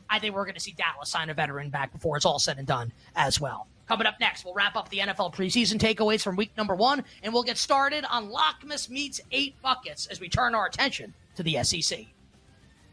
I 0.10 0.20
think 0.20 0.36
we're 0.36 0.46
going 0.46 0.56
to 0.56 0.62
see 0.62 0.74
Dallas 0.74 1.10
sign 1.10 1.30
a 1.30 1.34
veteran 1.34 1.70
back 1.70 1.92
before 1.92 2.18
it's 2.18 2.26
all 2.26 2.40
said 2.40 2.58
and 2.58 2.68
done 2.68 2.92
as 3.16 3.40
well. 3.40 3.68
Coming 3.88 4.08
up 4.08 4.20
next, 4.20 4.46
we'll 4.46 4.54
wrap 4.54 4.76
up 4.76 4.90
the 4.90 5.00
NFL 5.00 5.34
preseason 5.34 5.78
takeaways 5.78 6.24
from 6.24 6.36
week 6.36 6.52
number 6.58 6.76
one, 6.76 7.04
and 7.24 7.34
we'll 7.34 7.44
get 7.44 7.58
started 7.58 8.06
on 8.10 8.30
Lockmas 8.30 8.90
Meets 8.90 9.22
Eight 9.32 9.62
Buckets 9.62 10.08
as 10.08 10.20
we 10.20 10.30
turn 10.30 10.56
our 10.56 10.66
attention 10.66 11.14
to 11.36 11.44
the 11.44 11.62
SEC. 11.64 12.08